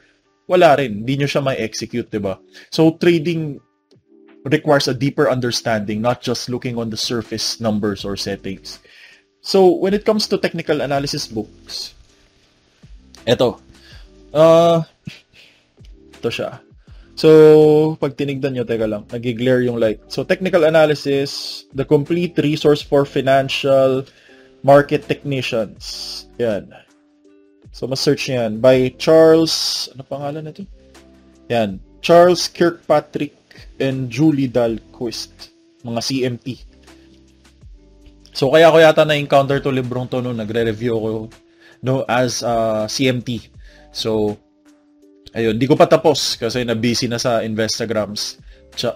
wala 0.50 0.76
rin 0.76 1.04
hindi 1.04 1.24
niyo 1.24 1.28
siya 1.32 1.46
ma-execute 1.46 2.12
'di 2.12 2.20
ba 2.20 2.36
so 2.68 2.92
trading 3.00 3.64
requires 4.46 4.88
a 4.88 4.94
deeper 4.94 5.30
understanding, 5.30 6.02
not 6.02 6.22
just 6.22 6.50
looking 6.50 6.78
on 6.78 6.90
the 6.90 6.98
surface 6.98 7.60
numbers 7.60 8.06
or 8.06 8.16
settings. 8.16 8.80
So, 9.42 9.76
when 9.76 9.94
it 9.94 10.06
comes 10.06 10.28
to 10.28 10.38
technical 10.38 10.82
analysis 10.82 11.28
books, 11.28 11.96
eto, 13.28 13.60
uh, 14.34 14.84
ito 16.20 16.30
siya. 16.30 16.60
So, 17.20 18.00
pag 18.00 18.16
tinignan 18.16 18.56
nyo, 18.56 18.64
teka 18.64 18.88
lang, 18.88 19.04
nag-glare 19.12 19.68
yung 19.68 19.76
light. 19.76 20.00
So, 20.08 20.24
technical 20.24 20.64
analysis, 20.64 21.68
the 21.76 21.84
complete 21.84 22.40
resource 22.40 22.80
for 22.80 23.04
financial 23.04 24.08
market 24.64 25.04
technicians. 25.12 26.32
Yan. 26.40 26.72
So, 27.76 27.92
mas-search 27.92 28.32
yan. 28.32 28.64
By 28.64 28.96
Charles, 28.96 29.92
ano 29.92 30.08
pangalan 30.08 30.48
nito? 30.48 30.64
Yan. 31.52 31.84
Charles 32.00 32.48
Kirkpatrick 32.48 33.36
and 33.84 34.08
Julie 34.08 34.48
Dahlquist, 34.48 35.52
mga 35.84 36.00
CMT. 36.00 36.70
So 38.40 38.48
kaya 38.56 38.72
ko 38.72 38.80
yata 38.80 39.04
na-encounter 39.04 39.60
to 39.60 39.68
librong 39.68 40.08
to 40.08 40.24
no 40.24 40.32
nagre-review 40.32 40.96
ako 40.96 41.10
no 41.84 42.08
as 42.08 42.40
uh, 42.40 42.88
CMT. 42.88 43.52
So 43.92 44.40
ayun, 45.40 45.56
di 45.56 45.66
ko 45.66 45.80
pa 45.80 45.88
tapos 45.88 46.36
kasi 46.36 46.68
na 46.68 46.76
busy 46.76 47.08
na 47.08 47.18
sa 47.18 47.40
Instagrams. 47.42 48.38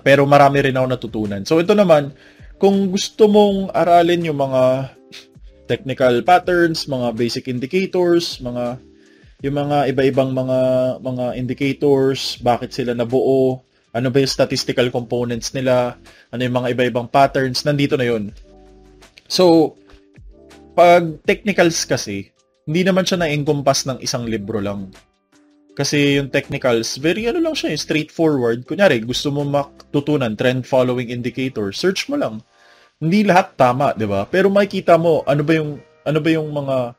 Pero 0.03 0.27
marami 0.27 0.59
rin 0.63 0.75
ako 0.75 0.87
natutunan. 0.87 1.41
So 1.47 1.63
ito 1.63 1.71
naman, 1.73 2.11
kung 2.59 2.91
gusto 2.91 3.27
mong 3.31 3.71
aralin 3.73 4.27
yung 4.27 4.39
mga 4.39 4.93
technical 5.67 6.21
patterns, 6.21 6.85
mga 6.85 7.15
basic 7.15 7.47
indicators, 7.47 8.39
mga 8.43 8.77
yung 9.43 9.55
mga 9.59 9.91
iba-ibang 9.91 10.31
mga 10.31 10.59
mga 11.03 11.25
indicators, 11.35 12.39
bakit 12.39 12.71
sila 12.71 12.95
nabuo, 12.95 13.59
ano 13.91 14.07
ba 14.07 14.17
yung 14.23 14.31
statistical 14.31 14.87
components 14.87 15.51
nila, 15.51 15.99
ano 16.31 16.41
yung 16.41 16.55
mga 16.63 16.71
iba-ibang 16.71 17.11
patterns, 17.11 17.67
nandito 17.67 17.99
na 17.99 18.07
yun. 18.07 18.31
So, 19.27 19.75
pag 20.73 21.19
technicals 21.27 21.83
kasi, 21.83 22.31
hindi 22.63 22.81
naman 22.87 23.03
siya 23.03 23.19
na-encompass 23.19 23.85
ng 23.91 23.99
isang 23.99 24.23
libro 24.23 24.63
lang. 24.63 24.89
Kasi 25.73 26.21
yung 26.21 26.29
technicals, 26.29 27.01
very 27.01 27.25
ano 27.25 27.41
lang 27.41 27.57
siya, 27.57 27.73
straightforward. 27.73 28.69
Kunyari, 28.69 29.01
gusto 29.01 29.33
mo 29.33 29.41
matutunan 29.41 30.37
trend 30.37 30.69
following 30.69 31.09
indicator, 31.09 31.73
search 31.73 32.05
mo 32.13 32.15
lang. 32.17 32.45
Hindi 33.01 33.25
lahat 33.25 33.57
tama, 33.57 33.91
'di 33.97 34.05
ba? 34.05 34.29
Pero 34.29 34.53
makikita 34.53 35.01
mo 35.01 35.25
ano 35.25 35.41
ba 35.41 35.53
yung 35.57 35.81
ano 36.05 36.19
ba 36.21 36.29
yung 36.29 36.49
mga 36.53 36.93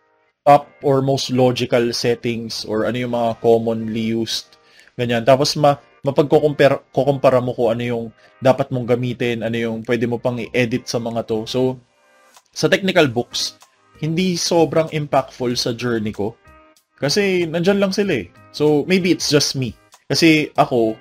top 0.45 0.69
or 0.85 1.01
most 1.01 1.31
logical 1.31 1.95
settings 1.95 2.67
or 2.67 2.85
ano 2.85 2.99
yung 2.99 3.15
mga 3.15 3.39
commonly 3.41 4.13
used 4.13 4.59
ganyan. 4.99 5.23
Tapos 5.23 5.55
ma 5.55 5.79
mapagkukumpara 6.05 6.85
kukumpara 6.93 7.41
mo 7.41 7.57
kung 7.57 7.73
ano 7.73 7.83
yung 7.83 8.05
dapat 8.43 8.69
mong 8.69 8.91
gamitin, 8.91 9.41
ano 9.41 9.57
yung 9.57 9.79
pwede 9.89 10.05
mo 10.05 10.21
pang 10.21 10.37
i-edit 10.37 10.85
sa 10.85 11.01
mga 11.01 11.25
to. 11.25 11.49
So, 11.49 11.81
sa 12.53 12.69
technical 12.69 13.09
books, 13.09 13.57
hindi 14.05 14.37
sobrang 14.37 14.93
impactful 14.93 15.57
sa 15.57 15.73
journey 15.73 16.13
ko. 16.13 16.37
Kasi 17.01 17.49
nandyan 17.49 17.81
lang 17.81 17.95
sila 17.97 18.21
eh. 18.21 18.29
So, 18.55 18.87
maybe 18.87 19.11
it's 19.11 19.27
just 19.27 19.59
me. 19.59 19.75
Kasi 20.07 20.55
ako, 20.55 20.95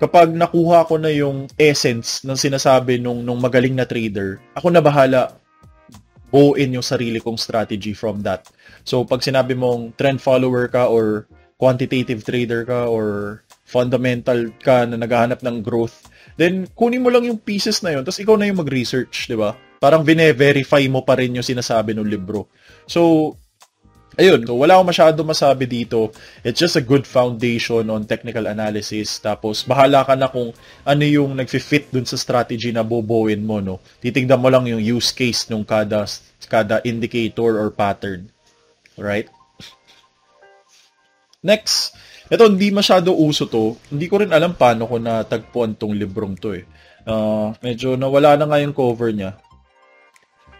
kapag 0.00 0.32
nakuha 0.32 0.88
ko 0.88 0.96
na 0.96 1.12
yung 1.12 1.44
essence 1.60 2.24
ng 2.24 2.40
sinasabi 2.40 2.96
nung, 2.96 3.20
nung 3.20 3.36
magaling 3.36 3.76
na 3.76 3.84
trader, 3.84 4.40
ako 4.56 4.72
na 4.72 4.80
bahala 4.80 5.36
buuin 6.32 6.74
yung 6.74 6.84
sarili 6.84 7.22
kong 7.22 7.38
strategy 7.38 7.92
from 7.92 8.24
that. 8.24 8.48
So, 8.82 9.04
pag 9.04 9.22
sinabi 9.22 9.54
mong 9.54 9.94
trend 10.00 10.24
follower 10.24 10.66
ka 10.72 10.88
or 10.88 11.28
quantitative 11.56 12.20
trader 12.24 12.68
ka 12.68 12.88
or 12.88 13.40
fundamental 13.64 14.52
ka 14.60 14.84
na 14.84 15.00
naghahanap 15.00 15.40
ng 15.40 15.64
growth, 15.64 16.08
then 16.36 16.68
kunin 16.76 17.00
mo 17.00 17.08
lang 17.08 17.24
yung 17.24 17.40
pieces 17.40 17.80
na 17.80 17.96
yun, 17.96 18.02
tapos 18.04 18.20
ikaw 18.20 18.36
na 18.36 18.48
yung 18.48 18.60
mag-research, 18.60 19.30
di 19.30 19.36
ba? 19.38 19.56
Parang 19.80 20.04
vine-verify 20.04 20.84
mo 20.88 21.04
pa 21.04 21.16
rin 21.16 21.36
yung 21.36 21.46
sinasabi 21.46 21.96
ng 21.96 22.08
libro. 22.08 22.48
So, 22.84 23.34
ayun, 24.16 24.42
so 24.48 24.56
wala 24.56 24.76
akong 24.76 24.90
masyado 24.90 25.20
masabi 25.22 25.68
dito. 25.68 26.10
It's 26.40 26.58
just 26.58 26.76
a 26.76 26.84
good 26.84 27.04
foundation 27.04 27.88
on 27.92 28.08
technical 28.08 28.48
analysis. 28.48 29.20
Tapos, 29.20 29.62
bahala 29.62 30.02
ka 30.02 30.16
na 30.16 30.32
kung 30.32 30.56
ano 30.82 31.04
yung 31.04 31.36
nagfi-fit 31.36 31.92
dun 31.92 32.08
sa 32.08 32.16
strategy 32.16 32.72
na 32.72 32.82
bubuin 32.82 33.44
mo, 33.44 33.60
no? 33.60 33.78
Titignan 34.00 34.40
mo 34.40 34.48
lang 34.48 34.64
yung 34.66 34.80
use 34.80 35.12
case 35.12 35.46
nung 35.52 35.62
kada, 35.62 36.08
kada 36.48 36.80
indicator 36.82 37.60
or 37.60 37.68
pattern. 37.68 38.32
Right? 38.96 39.28
Next, 41.44 41.94
ito 42.26 42.42
hindi 42.42 42.74
masyado 42.74 43.14
uso 43.14 43.46
to. 43.46 43.78
Hindi 43.92 44.10
ko 44.10 44.18
rin 44.18 44.34
alam 44.34 44.58
paano 44.58 44.88
ko 44.88 44.98
natagpuan 44.98 45.78
tong 45.78 45.94
librong 45.94 46.34
to 46.40 46.58
eh. 46.58 46.64
Uh, 47.06 47.54
medyo 47.62 47.94
nawala 47.94 48.34
na 48.34 48.50
nga 48.50 48.58
yung 48.58 48.74
cover 48.74 49.14
niya. 49.14 49.38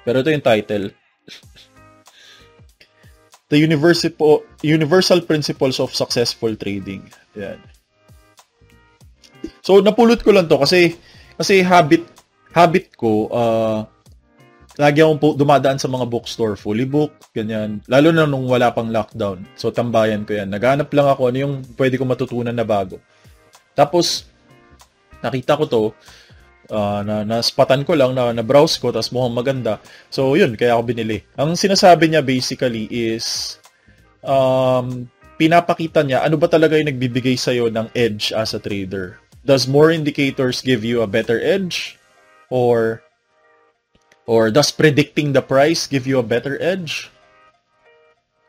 Pero 0.06 0.22
ito 0.22 0.30
yung 0.30 0.46
title. 0.46 0.94
The 3.46 3.58
Universal, 3.58 4.42
Universal 4.62 5.22
Principles 5.22 5.78
of 5.78 5.94
Successful 5.94 6.58
Trading. 6.58 7.06
Yan. 7.38 7.62
So 9.62 9.78
napulot 9.78 10.26
ko 10.26 10.34
lang 10.34 10.50
to 10.50 10.58
kasi 10.58 10.98
kasi 11.38 11.62
habit 11.62 12.02
habit 12.50 12.90
ko 12.98 13.30
uh, 13.30 13.86
lagi 14.76 15.00
akong 15.00 15.40
dumadaan 15.40 15.80
sa 15.80 15.88
mga 15.88 16.04
bookstore, 16.04 16.52
fully 16.52 16.84
book, 16.84 17.32
ganyan. 17.32 17.80
Lalo 17.88 18.12
na 18.12 18.28
nung 18.28 18.44
wala 18.44 18.68
pang 18.76 18.92
lockdown. 18.92 19.40
So, 19.56 19.72
tambayan 19.72 20.28
ko 20.28 20.36
yan. 20.36 20.52
Naghanap 20.52 20.92
lang 20.92 21.08
ako 21.08 21.32
ano 21.32 21.38
yung 21.48 21.54
pwede 21.80 21.96
kong 21.96 22.12
matutunan 22.12 22.52
na 22.52 22.64
bago. 22.68 23.00
Tapos, 23.72 24.28
nakita 25.24 25.56
ko 25.56 25.64
to, 25.64 25.82
uh, 26.70 27.00
na 27.02 27.26
naspatan 27.26 27.82
ko 27.86 27.94
lang, 27.94 28.14
na 28.14 28.30
na-browse 28.30 28.78
ko, 28.78 28.90
tapos 28.94 29.10
mukhang 29.10 29.36
maganda. 29.36 29.78
So, 30.10 30.34
yun, 30.34 30.54
kaya 30.54 30.74
ako 30.74 30.94
binili. 30.94 31.22
Ang 31.38 31.58
sinasabi 31.58 32.10
niya 32.10 32.22
basically 32.22 32.86
is, 32.90 33.58
um, 34.22 35.10
pinapakita 35.36 36.00
niya 36.00 36.24
ano 36.24 36.40
ba 36.40 36.48
talaga 36.48 36.80
yung 36.80 36.88
nagbibigay 36.88 37.36
sa'yo 37.36 37.68
ng 37.68 37.92
edge 37.92 38.32
as 38.32 38.56
a 38.56 38.60
trader. 38.60 39.20
Does 39.46 39.68
more 39.68 39.92
indicators 39.92 40.64
give 40.64 40.82
you 40.82 41.04
a 41.04 41.10
better 41.10 41.38
edge? 41.38 42.00
Or 42.50 43.02
Or 44.26 44.50
does 44.50 44.74
predicting 44.74 45.30
the 45.30 45.42
price 45.42 45.86
give 45.86 46.02
you 46.02 46.18
a 46.18 46.26
better 46.26 46.58
edge? 46.58 47.14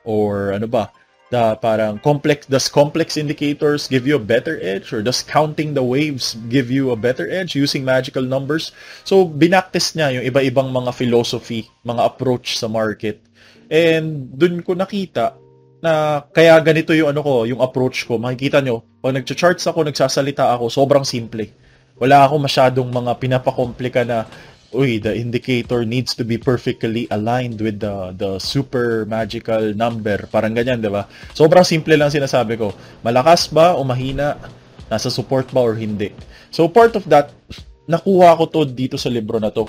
Or 0.01 0.49
ano 0.49 0.65
ba? 0.65 0.89
The 1.27 1.59
parang 1.59 1.99
complex 1.99 2.47
does 2.47 2.71
complex 2.71 3.19
indicators 3.19 3.91
give 3.91 4.07
you 4.07 4.15
a 4.15 4.23
better 4.23 4.63
edge 4.63 4.95
or 4.95 5.03
does 5.03 5.19
counting 5.19 5.75
the 5.75 5.83
waves 5.83 6.39
give 6.47 6.71
you 6.71 6.95
a 6.95 6.99
better 6.99 7.27
edge 7.27 7.51
using 7.51 7.83
magical 7.83 8.23
numbers? 8.23 8.71
So 9.03 9.27
binaktis 9.27 9.91
niya 9.91 10.15
yung 10.15 10.23
iba-ibang 10.23 10.71
mga 10.71 10.95
philosophy, 10.95 11.67
mga 11.83 12.15
approach 12.15 12.55
sa 12.55 12.71
market. 12.71 13.19
And 13.67 14.31
dun 14.39 14.63
ko 14.63 14.79
nakita 14.79 15.35
na 15.83 16.23
kaya 16.31 16.55
ganito 16.63 16.95
yung 16.95 17.11
ano 17.11 17.19
ko, 17.19 17.43
yung 17.43 17.59
approach 17.59 18.07
ko. 18.07 18.15
Makikita 18.15 18.63
nyo, 18.63 18.87
pag 19.03 19.13
nagcha-charts 19.19 19.67
ako, 19.67 19.83
nagsasalita 19.83 20.55
ako, 20.55 20.71
sobrang 20.71 21.03
simple. 21.03 21.43
Wala 21.97 22.23
ako 22.23 22.39
masyadong 22.39 22.87
mga 22.87 23.11
pinapakomplika 23.19 24.05
na 24.05 24.23
uy, 24.75 24.99
the 24.99 25.15
indicator 25.15 25.85
needs 25.85 26.15
to 26.15 26.23
be 26.27 26.37
perfectly 26.37 27.07
aligned 27.11 27.61
with 27.61 27.79
the 27.79 28.11
the 28.15 28.39
super 28.39 29.07
magical 29.07 29.71
number. 29.75 30.27
Parang 30.27 30.55
ganyan, 30.55 30.83
'di 30.83 30.91
ba? 30.91 31.07
Sobrang 31.31 31.63
simple 31.63 31.95
lang 31.95 32.11
sinasabi 32.11 32.59
ko. 32.59 32.75
Malakas 33.03 33.47
ba 33.51 33.75
o 33.75 33.83
mahina? 33.87 34.35
Nasa 34.87 35.11
support 35.11 35.51
ba 35.51 35.63
or 35.63 35.75
hindi? 35.75 36.11
So 36.51 36.67
part 36.67 36.95
of 36.95 37.07
that 37.11 37.31
nakuha 37.87 38.35
ko 38.39 38.43
to 38.51 38.61
dito 38.67 38.99
sa 38.99 39.07
libro 39.07 39.39
na 39.39 39.51
to. 39.51 39.67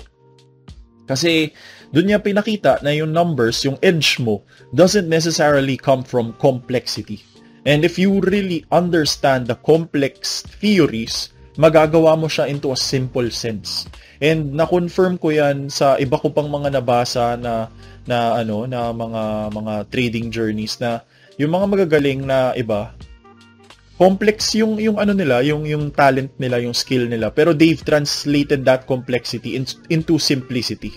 Kasi 1.09 1.55
doon 1.89 2.13
niya 2.13 2.21
pinakita 2.21 2.85
na 2.85 2.93
yung 2.93 3.15
numbers, 3.15 3.65
yung 3.65 3.81
edge 3.81 4.21
mo 4.21 4.45
doesn't 4.77 5.09
necessarily 5.09 5.81
come 5.81 6.05
from 6.05 6.37
complexity. 6.37 7.25
And 7.65 7.83
if 7.83 7.97
you 7.97 8.21
really 8.21 8.69
understand 8.69 9.49
the 9.49 9.57
complex 9.65 10.45
theories, 10.61 11.33
magagawa 11.57 12.15
mo 12.15 12.29
siya 12.29 12.47
into 12.53 12.71
a 12.71 12.79
simple 12.79 13.33
sense. 13.33 13.89
And 14.19 14.55
na-confirm 14.55 15.23
ko 15.23 15.31
'yan 15.31 15.71
sa 15.71 15.95
iba 16.03 16.19
ko 16.19 16.35
pang 16.35 16.51
mga 16.51 16.75
nabasa 16.83 17.39
na 17.39 17.71
na 18.03 18.41
ano 18.43 18.67
na 18.67 18.91
mga 18.91 19.55
mga 19.55 19.75
trading 19.95 20.27
journeys 20.35 20.83
na 20.83 21.07
yung 21.39 21.55
mga 21.55 21.67
magagaling 21.71 22.27
na 22.27 22.51
iba 22.59 22.91
complex 23.99 24.55
yung 24.55 24.79
yung 24.79 24.99
ano 24.99 25.11
nila, 25.11 25.43
yung 25.43 25.67
yung 25.67 25.91
talent 25.91 26.31
nila, 26.39 26.63
yung 26.63 26.75
skill 26.75 27.11
nila, 27.11 27.35
pero 27.35 27.51
they've 27.51 27.83
translated 27.83 28.63
that 28.63 28.87
complexity 28.87 29.59
in, 29.59 29.67
into 29.91 30.23
simplicity. 30.23 30.95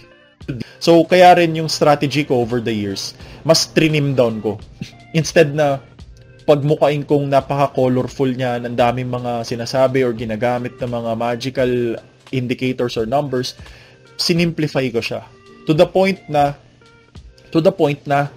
So 0.78 1.02
kaya 1.06 1.38
rin 1.38 1.58
yung 1.58 1.70
strategy 1.70 2.26
ko 2.26 2.46
over 2.46 2.62
the 2.62 2.74
years, 2.74 3.18
mas 3.42 3.70
trinim 3.70 4.14
down 4.14 4.42
ko. 4.42 4.62
Instead 5.18 5.54
na 5.54 5.82
pagmukain 6.46 7.06
kong 7.06 7.30
napaka-colorful 7.30 8.34
niya, 8.34 8.62
ang 8.62 8.78
daming 8.78 9.10
mga 9.10 9.46
sinasabi 9.46 10.02
or 10.06 10.14
ginagamit 10.14 10.78
na 10.82 10.88
mga 10.90 11.12
magical 11.18 11.72
indicators 12.32 12.96
or 12.98 13.06
numbers, 13.06 13.54
sinimplify 14.16 14.88
ko 14.92 15.00
siya. 15.04 15.28
To 15.70 15.76
the 15.78 15.86
point 15.86 16.20
na 16.28 16.58
to 17.52 17.60
the 17.60 17.72
point 17.72 18.04
na 18.08 18.32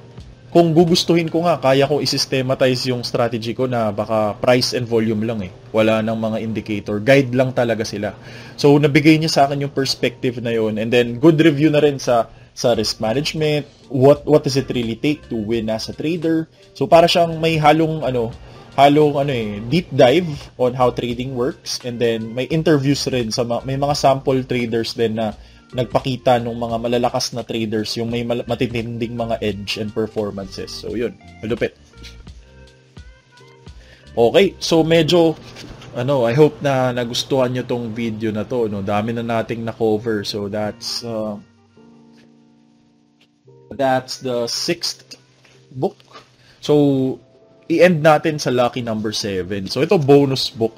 kung 0.55 0.71
gugustuhin 0.71 1.27
ko 1.27 1.43
nga, 1.43 1.59
kaya 1.59 1.91
ko 1.91 1.99
i-systematize 1.99 2.87
yung 2.87 3.03
strategy 3.03 3.59
ko 3.59 3.67
na 3.67 3.91
baka 3.91 4.39
price 4.39 4.71
and 4.79 4.87
volume 4.87 5.27
lang 5.27 5.43
eh. 5.43 5.51
Wala 5.75 5.99
nang 5.99 6.23
mga 6.23 6.39
indicator. 6.39 7.03
Guide 7.03 7.35
lang 7.35 7.51
talaga 7.51 7.83
sila. 7.83 8.15
So, 8.55 8.79
nabigay 8.79 9.19
niya 9.19 9.35
sa 9.35 9.41
akin 9.51 9.67
yung 9.67 9.75
perspective 9.75 10.39
na 10.39 10.55
yun. 10.55 10.79
And 10.79 10.95
then, 10.95 11.19
good 11.19 11.43
review 11.43 11.75
na 11.75 11.83
rin 11.83 11.99
sa 11.99 12.31
sa 12.55 12.79
risk 12.79 13.03
management, 13.03 13.67
what 13.91 14.23
what 14.23 14.47
does 14.47 14.55
it 14.55 14.71
really 14.71 14.95
take 14.95 15.27
to 15.27 15.35
win 15.35 15.67
as 15.67 15.91
a 15.91 15.95
trader. 15.95 16.47
So 16.79 16.87
para 16.87 17.11
siyang 17.11 17.43
may 17.43 17.59
halong 17.59 18.07
ano, 18.07 18.31
halong 18.75 19.15
ano 19.23 19.31
eh, 19.31 19.63
deep 19.71 19.87
dive 19.95 20.27
on 20.59 20.75
how 20.75 20.91
trading 20.91 21.39
works 21.39 21.79
and 21.87 22.03
then 22.03 22.35
may 22.35 22.51
interviews 22.51 23.07
rin 23.07 23.31
sa 23.31 23.47
may 23.63 23.79
mga 23.79 23.95
sample 23.95 24.43
traders 24.43 24.99
din 24.99 25.15
na 25.15 25.35
nagpakita 25.75 26.39
ng 26.43 26.55
mga 26.55 26.77
malalakas 26.83 27.35
na 27.35 27.43
traders 27.43 27.95
yung 27.99 28.11
may 28.11 28.23
matitinding 28.23 29.19
mga 29.19 29.43
edge 29.43 29.79
and 29.79 29.91
performances. 29.91 30.71
So 30.71 30.95
yun, 30.95 31.19
malupit. 31.43 31.75
Okay, 34.15 34.55
so 34.63 34.87
medyo 34.87 35.35
ano, 35.95 36.27
I 36.27 36.35
hope 36.35 36.59
na 36.63 36.91
nagustuhan 36.91 37.55
nyo 37.55 37.63
tong 37.67 37.95
video 37.95 38.35
na 38.35 38.43
to, 38.47 38.67
no. 38.67 38.83
Dami 38.83 39.15
na 39.15 39.23
nating 39.23 39.63
na-cover. 39.63 40.27
So 40.27 40.51
that's 40.51 41.07
uh, 41.07 41.39
that's 43.75 44.19
the 44.23 44.47
sixth 44.51 45.19
book. 45.75 45.99
So 46.63 47.19
i-end 47.71 48.05
natin 48.05 48.37
sa 48.37 48.53
lucky 48.53 48.85
number 48.85 49.13
7. 49.13 49.71
So 49.71 49.81
ito 49.81 49.97
bonus 49.97 50.53
book. 50.53 50.77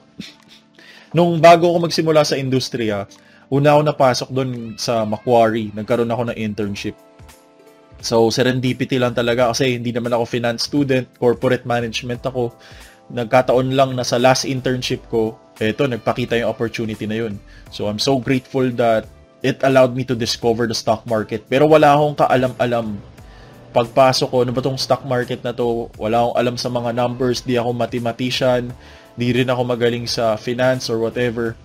Nung 1.14 1.38
bago 1.40 1.70
ako 1.72 1.88
magsimula 1.88 2.22
sa 2.22 2.36
industriya, 2.36 3.08
una 3.48 3.74
ako 3.74 3.80
napasok 3.86 4.28
doon 4.30 4.50
sa 4.76 5.06
Macquarie. 5.06 5.72
Nagkaroon 5.72 6.10
ako 6.10 6.22
ng 6.30 6.38
internship. 6.38 6.98
So, 7.96 8.28
serendipity 8.28 9.00
lang 9.00 9.16
talaga 9.16 9.48
kasi 9.48 9.80
hindi 9.80 9.88
naman 9.88 10.12
ako 10.12 10.28
finance 10.28 10.68
student, 10.68 11.08
corporate 11.16 11.64
management 11.64 12.20
ako 12.28 12.52
nagkataon 13.10 13.74
lang 13.74 13.94
na 13.94 14.02
sa 14.02 14.18
last 14.18 14.42
internship 14.46 15.06
ko, 15.06 15.38
eto, 15.62 15.86
nagpakita 15.86 16.34
yung 16.42 16.50
opportunity 16.50 17.06
na 17.06 17.16
yun. 17.26 17.38
So, 17.70 17.86
I'm 17.86 18.02
so 18.02 18.18
grateful 18.18 18.66
that 18.78 19.06
it 19.46 19.62
allowed 19.62 19.94
me 19.94 20.02
to 20.10 20.18
discover 20.18 20.66
the 20.66 20.74
stock 20.74 21.06
market. 21.06 21.46
Pero 21.46 21.70
wala 21.70 21.94
akong 21.94 22.18
kaalam-alam. 22.18 22.98
Pagpasok 23.74 24.28
ko, 24.28 24.36
ano 24.42 24.52
ba 24.54 24.62
tong 24.62 24.78
stock 24.78 25.02
market 25.06 25.42
na 25.42 25.54
to? 25.54 25.90
Wala 25.96 26.22
akong 26.22 26.36
alam 26.36 26.56
sa 26.56 26.68
mga 26.70 26.90
numbers, 26.94 27.42
di 27.42 27.58
ako 27.58 27.72
mathematician, 27.72 28.70
di 29.16 29.28
rin 29.32 29.48
ako 29.48 29.62
magaling 29.64 30.04
sa 30.04 30.36
finance 30.36 30.90
or 30.92 31.00
whatever. 31.00 31.56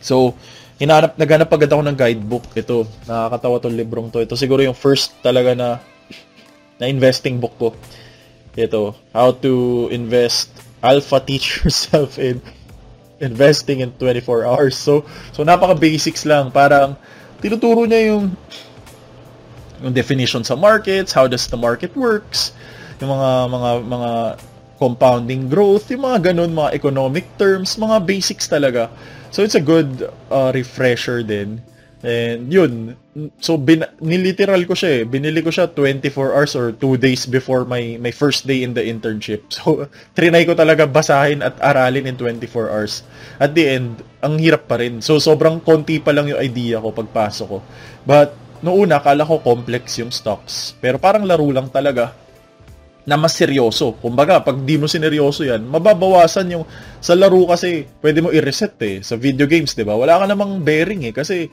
So, 0.00 0.34
hinanap, 0.80 1.20
naghanap 1.20 1.52
agad 1.52 1.70
ako 1.70 1.82
ng 1.84 1.96
guidebook. 1.96 2.44
Ito, 2.56 2.88
nakakatawa 3.04 3.56
tong 3.60 3.76
librong 3.76 4.08
to. 4.08 4.24
Ito 4.24 4.34
siguro 4.34 4.64
yung 4.64 4.76
first 4.76 5.12
talaga 5.20 5.52
na 5.52 5.68
na 6.80 6.88
investing 6.88 7.36
book 7.36 7.52
ko. 7.60 7.68
Ito, 8.56 8.96
how 9.12 9.36
to 9.44 9.86
invest 9.92 10.48
alpha 10.80 11.20
teach 11.20 11.46
yourself 11.60 12.16
in 12.16 12.40
investing 13.20 13.84
in 13.84 13.92
24 14.00 14.48
hours. 14.48 14.74
So, 14.80 15.04
so 15.36 15.44
napaka 15.44 15.76
basics 15.76 16.24
lang. 16.24 16.48
Parang 16.48 16.96
tinuturo 17.44 17.84
niya 17.84 18.16
yung 18.16 18.32
yung 19.82 19.92
definition 19.92 20.44
sa 20.44 20.56
markets, 20.56 21.12
how 21.12 21.26
does 21.26 21.48
the 21.48 21.56
market 21.56 21.92
works, 21.96 22.52
yung 23.00 23.10
mga 23.10 23.30
mga 23.50 23.70
mga 23.88 24.10
compounding 24.80 25.48
growth, 25.48 25.90
yung 25.92 26.04
mga 26.04 26.32
ganun, 26.32 26.52
mga 26.56 26.72
economic 26.72 27.26
terms, 27.36 27.76
mga 27.76 28.00
basics 28.04 28.48
talaga. 28.48 28.88
So 29.30 29.44
it's 29.44 29.54
a 29.56 29.62
good 29.62 30.08
uh, 30.32 30.50
refresher 30.54 31.20
din 31.22 31.60
And 32.00 32.48
yun, 32.48 32.96
so 33.44 33.60
bin, 33.60 33.84
niliteral 34.00 34.64
ko 34.64 34.72
siya 34.72 34.90
eh. 34.96 35.02
Binili 35.04 35.44
ko 35.44 35.52
siya 35.52 35.68
24 35.68 36.32
hours 36.32 36.56
or 36.56 36.72
2 36.72 36.96
days 36.96 37.28
before 37.28 37.68
my 37.68 38.00
my 38.00 38.08
first 38.08 38.48
day 38.48 38.64
in 38.64 38.72
the 38.72 38.80
internship. 38.80 39.44
So, 39.52 39.84
trinay 40.16 40.48
ko 40.48 40.56
talaga 40.56 40.88
basahin 40.88 41.44
at 41.44 41.60
aralin 41.60 42.08
in 42.08 42.16
24 42.16 42.72
hours. 42.72 43.04
At 43.36 43.52
the 43.52 43.68
end, 43.68 44.00
ang 44.24 44.40
hirap 44.40 44.64
pa 44.64 44.80
rin. 44.80 45.04
So, 45.04 45.20
sobrang 45.20 45.60
konti 45.60 46.00
pa 46.00 46.16
lang 46.16 46.32
yung 46.32 46.40
idea 46.40 46.80
ko 46.80 46.88
pagpasok 46.88 47.46
ko. 47.52 47.58
But, 48.08 48.32
noong 48.60 48.88
una, 48.88 49.00
kala 49.00 49.24
ko 49.24 49.40
complex 49.40 50.00
yung 50.00 50.12
stocks. 50.12 50.76
Pero 50.78 51.00
parang 51.00 51.24
laro 51.24 51.48
lang 51.48 51.68
talaga 51.72 52.12
na 53.08 53.16
mas 53.16 53.34
seryoso. 53.34 53.96
Kumbaga, 53.98 54.44
pag 54.44 54.60
di 54.62 54.76
mo 54.76 54.84
sineryoso 54.84 55.42
yan, 55.42 55.64
mababawasan 55.64 56.52
yung 56.52 56.64
sa 57.00 57.16
laro 57.16 57.48
kasi 57.48 57.88
pwede 58.04 58.20
mo 58.20 58.28
i-reset 58.30 58.76
eh. 58.84 58.96
Sa 59.00 59.16
video 59.16 59.48
games, 59.48 59.72
'di 59.72 59.84
ba? 59.88 59.96
Wala 59.96 60.20
ka 60.20 60.24
namang 60.28 60.60
bearing 60.60 61.08
eh 61.08 61.14
kasi 61.14 61.48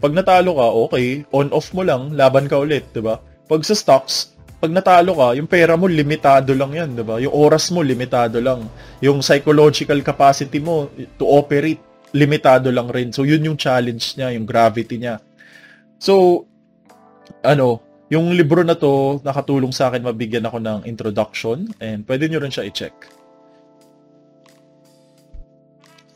pag 0.00 0.12
natalo 0.16 0.56
ka, 0.56 0.66
okay, 0.88 1.24
on-off 1.32 1.72
mo 1.76 1.84
lang, 1.84 2.12
laban 2.16 2.48
ka 2.48 2.60
ulit, 2.60 2.92
'di 2.92 3.00
ba? 3.00 3.20
Pag 3.48 3.64
sa 3.64 3.74
stocks, 3.74 4.36
pag 4.60 4.70
natalo 4.70 5.16
ka, 5.16 5.32
yung 5.34 5.48
pera 5.48 5.74
mo 5.74 5.88
limitado 5.88 6.52
lang 6.52 6.76
'yan, 6.76 6.90
'di 6.92 7.04
ba? 7.04 7.16
Yung 7.16 7.32
oras 7.32 7.72
mo 7.72 7.80
limitado 7.80 8.36
lang. 8.38 8.68
Yung 9.00 9.24
psychological 9.24 10.04
capacity 10.04 10.60
mo 10.60 10.92
to 11.16 11.24
operate 11.24 11.80
limitado 12.12 12.68
lang 12.74 12.90
rin. 12.90 13.14
So 13.14 13.22
yun 13.22 13.46
yung 13.46 13.58
challenge 13.58 14.18
niya, 14.18 14.34
yung 14.34 14.46
gravity 14.46 14.98
niya. 14.98 15.22
So 16.00 16.44
ano, 17.44 17.80
yung 18.10 18.34
libro 18.34 18.66
na 18.66 18.74
to 18.74 19.22
nakatulong 19.22 19.70
sa 19.70 19.88
akin 19.88 20.02
mabigyan 20.02 20.46
ako 20.46 20.58
ng 20.58 20.80
introduction 20.84 21.70
and 21.78 22.02
pwede 22.10 22.26
nyo 22.26 22.42
rin 22.42 22.50
siya 22.50 22.66
i-check. 22.66 23.20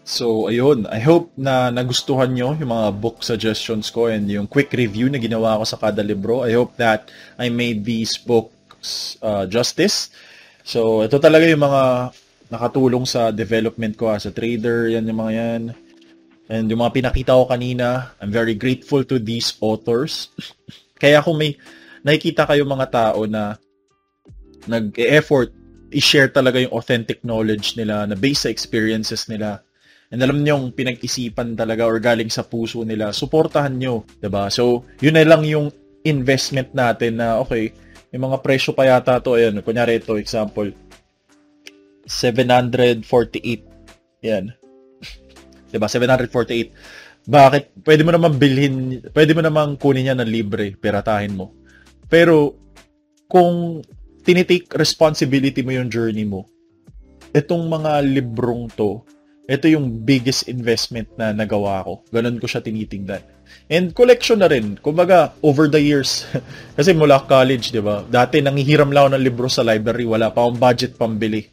So, 0.04 0.52
ayun. 0.52 0.84
I 0.92 1.00
hope 1.00 1.32
na 1.32 1.72
nagustuhan 1.72 2.36
nyo 2.36 2.52
yung 2.60 2.68
mga 2.68 2.88
book 3.00 3.24
suggestions 3.24 3.88
ko 3.88 4.12
and 4.12 4.28
yung 4.28 4.44
quick 4.44 4.68
review 4.76 5.08
na 5.08 5.16
ginawa 5.16 5.56
ko 5.56 5.64
sa 5.64 5.80
kada 5.80 6.04
libro. 6.04 6.44
I 6.44 6.52
hope 6.52 6.76
that 6.76 7.08
I 7.40 7.48
made 7.48 7.88
these 7.88 8.20
books 8.20 9.16
uh, 9.24 9.48
justice. 9.48 10.12
So, 10.60 11.08
ito 11.08 11.16
talaga 11.16 11.48
yung 11.48 11.64
mga 11.64 12.12
nakatulong 12.52 13.08
sa 13.08 13.32
development 13.32 13.96
ko 13.96 14.12
as 14.12 14.28
a 14.28 14.32
trader. 14.34 14.92
Yan 14.92 15.08
yung 15.08 15.24
mga 15.24 15.32
yan. 15.32 15.62
And 16.52 16.68
yung 16.68 16.84
mga 16.84 17.00
pinakita 17.00 17.32
ko 17.32 17.48
kanina, 17.48 18.12
I'm 18.20 18.28
very 18.28 18.52
grateful 18.52 19.08
to 19.08 19.16
these 19.16 19.56
authors. 19.64 20.28
Kaya 21.04 21.20
kung 21.20 21.36
may 21.36 21.52
nakikita 22.00 22.48
kayo 22.48 22.64
mga 22.64 22.88
tao 22.88 23.28
na 23.28 23.60
nag-effort 24.64 25.52
i-share 25.92 26.32
talaga 26.32 26.58
yung 26.58 26.72
authentic 26.72 27.20
knowledge 27.20 27.76
nila 27.76 28.08
na 28.08 28.16
based 28.16 28.48
sa 28.48 28.50
experiences 28.50 29.28
nila, 29.28 29.60
and 30.08 30.24
alam 30.24 30.40
niyo 30.40 30.56
yung 30.56 30.72
pinag-isipan 30.72 31.54
talaga 31.54 31.84
or 31.84 32.00
galing 32.00 32.32
sa 32.32 32.42
puso 32.42 32.82
nila, 32.82 33.12
suportahan 33.12 33.76
nyo, 33.76 34.02
'di 34.18 34.32
ba? 34.32 34.48
So, 34.48 34.88
yun 34.98 35.14
na 35.14 35.28
lang 35.28 35.44
yung 35.44 35.68
investment 36.08 36.72
natin 36.72 37.20
na 37.20 37.38
okay, 37.38 37.70
may 38.10 38.18
mga 38.18 38.42
presyo 38.42 38.72
pa 38.74 38.88
yata 38.88 39.20
to, 39.20 39.36
ayun, 39.38 39.62
kunyari 39.62 40.02
ito 40.02 40.16
example 40.18 40.72
748. 42.08 43.04
Yan. 44.26 44.50
'Di 45.70 45.78
ba? 45.78 45.86
748. 45.86 47.03
Bakit? 47.24 47.84
Pwede 47.84 48.02
mo 48.04 48.12
naman 48.12 48.36
bilhin, 48.36 49.00
pwede 49.16 49.32
mo 49.32 49.40
naman 49.40 49.80
kunin 49.80 50.12
yan 50.12 50.20
ng 50.20 50.28
libre, 50.28 50.76
piratahin 50.76 51.36
mo. 51.36 51.56
Pero 52.08 52.52
kung 53.28 53.80
tinitake 54.24 54.68
responsibility 54.76 55.64
mo 55.64 55.72
yung 55.72 55.88
journey 55.88 56.24
mo, 56.28 56.44
itong 57.32 57.64
mga 57.66 58.04
librong 58.04 58.68
to, 58.76 59.00
ito 59.44 59.68
yung 59.68 60.04
biggest 60.08 60.48
investment 60.48 61.08
na 61.20 61.32
nagawa 61.36 61.84
ko. 61.84 62.00
Ganun 62.08 62.40
ko 62.40 62.48
siya 62.48 62.64
tinitingnan. 62.64 63.20
And 63.68 63.92
collection 63.92 64.40
na 64.40 64.48
rin. 64.48 64.80
Kumbaga, 64.80 65.36
over 65.44 65.68
the 65.68 65.80
years. 65.80 66.24
kasi 66.80 66.96
mula 66.96 67.28
college, 67.28 67.68
di 67.68 67.80
ba? 67.84 68.00
Dati 68.08 68.40
nangihiram 68.40 68.88
lang 68.88 69.08
ako 69.08 69.10
ng 69.12 69.24
libro 69.24 69.46
sa 69.52 69.60
library. 69.60 70.08
Wala 70.08 70.32
pa 70.32 70.48
akong 70.48 70.56
budget 70.56 70.96
pambili. 70.96 71.44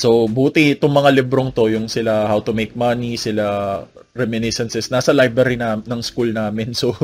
So, 0.00 0.24
buti 0.32 0.80
itong 0.80 0.96
mga 0.96 1.12
librong 1.12 1.52
to, 1.52 1.68
yung 1.68 1.84
sila 1.84 2.24
How 2.24 2.40
to 2.48 2.56
Make 2.56 2.72
Money, 2.72 3.20
sila 3.20 3.84
Reminiscences, 4.16 4.88
nasa 4.88 5.12
library 5.12 5.60
na, 5.60 5.76
ng 5.76 6.00
school 6.00 6.32
namin. 6.32 6.72
So, 6.80 6.96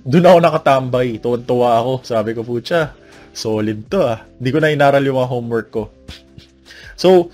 doon 0.00 0.24
ako 0.24 0.38
nakatambay. 0.40 1.20
Tuwan-tuwa 1.20 1.76
ako. 1.76 1.92
Sabi 2.08 2.32
ko, 2.32 2.40
putya, 2.40 2.96
solid 3.36 3.92
to 3.92 4.00
ah. 4.00 4.24
Hindi 4.40 4.48
ko 4.48 4.58
na 4.64 4.72
inaral 4.72 5.04
yung 5.04 5.20
mga 5.20 5.28
homework 5.28 5.68
ko. 5.68 5.92
so, 7.02 7.28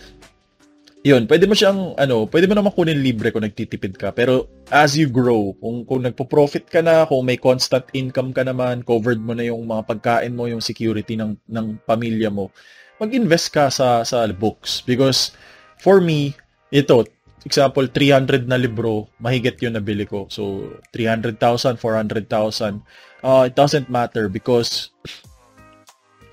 yun, 1.06 1.30
pwede 1.30 1.46
mo 1.46 1.54
siyang, 1.54 1.94
ano, 1.94 2.26
pwede 2.26 2.50
mo 2.50 2.58
naman 2.58 2.74
kunin 2.74 2.98
libre 2.98 3.30
kung 3.30 3.46
nagtitipid 3.46 3.94
ka. 3.94 4.10
Pero 4.10 4.50
as 4.66 4.98
you 4.98 5.06
grow, 5.06 5.54
kung, 5.62 5.86
kung 5.86 6.02
nagpo-profit 6.02 6.66
ka 6.66 6.82
na, 6.82 7.06
kung 7.06 7.22
may 7.22 7.38
constant 7.38 7.86
income 7.94 8.34
ka 8.34 8.42
naman, 8.42 8.82
covered 8.82 9.22
mo 9.22 9.30
na 9.30 9.46
yung 9.46 9.62
mga 9.62 9.86
pagkain 9.86 10.34
mo, 10.34 10.50
yung 10.50 10.64
security 10.64 11.14
ng, 11.14 11.38
ng 11.46 11.86
pamilya 11.86 12.34
mo, 12.34 12.50
mag-invest 12.98 13.50
ka 13.50 13.70
sa, 13.70 14.02
sa 14.06 14.26
books. 14.30 14.82
Because 14.84 15.34
for 15.80 16.00
me, 16.00 16.34
ito, 16.70 17.04
example, 17.44 17.86
300 17.86 18.48
na 18.48 18.56
libro, 18.56 19.12
mahigit 19.20 19.60
yun 19.60 19.76
nabili 19.76 20.08
ko. 20.08 20.26
So, 20.32 20.74
300,000, 20.96 21.76
400,000, 21.76 22.80
uh, 23.22 23.44
it 23.46 23.54
doesn't 23.54 23.92
matter 23.92 24.32
because 24.32 24.90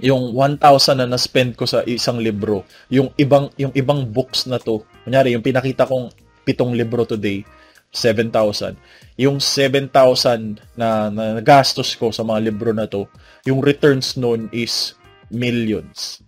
yung 0.02 0.34
1,000 0.34 0.58
na 0.98 1.06
na-spend 1.06 1.60
ko 1.60 1.68
sa 1.70 1.86
isang 1.86 2.18
libro, 2.18 2.66
yung 2.90 3.14
ibang 3.22 3.54
yung 3.60 3.70
ibang 3.78 4.10
books 4.10 4.50
na 4.50 4.58
to, 4.58 4.82
kunyari 5.06 5.38
yung 5.38 5.46
pinakita 5.46 5.86
kong 5.86 6.10
pitong 6.42 6.74
libro 6.74 7.06
today, 7.06 7.46
7,000. 7.94 8.80
Yung 9.20 9.38
7,000 9.38 9.94
na, 10.80 11.12
na 11.12 11.38
nagastos 11.38 11.94
ko 12.00 12.10
sa 12.10 12.26
mga 12.26 12.50
libro 12.50 12.72
na 12.74 12.88
to, 12.90 13.06
yung 13.46 13.62
returns 13.62 14.16
noon 14.18 14.48
is 14.50 14.96
millions. 15.30 16.24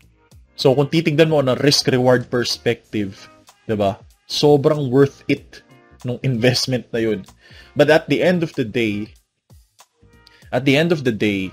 So 0.54 0.74
kung 0.78 0.89
titignan 0.89 1.34
mo 1.34 1.41
na 1.41 1.58
risk-reward 1.58 2.30
perspective, 2.30 3.30
'di 3.66 3.76
ba? 3.78 3.97
Sobrang 4.30 4.89
worth 4.89 5.26
it 5.28 5.66
nung 6.04 6.20
investment 6.22 6.86
na 6.91 7.01
yun. 7.01 7.26
But 7.74 7.89
at 7.89 8.06
the 8.08 8.22
end 8.22 8.43
of 8.43 8.54
the 8.54 8.68
day, 8.68 9.10
at 10.54 10.68
the 10.68 10.78
end 10.78 10.93
of 10.93 11.01
the 11.01 11.16
day, 11.16 11.49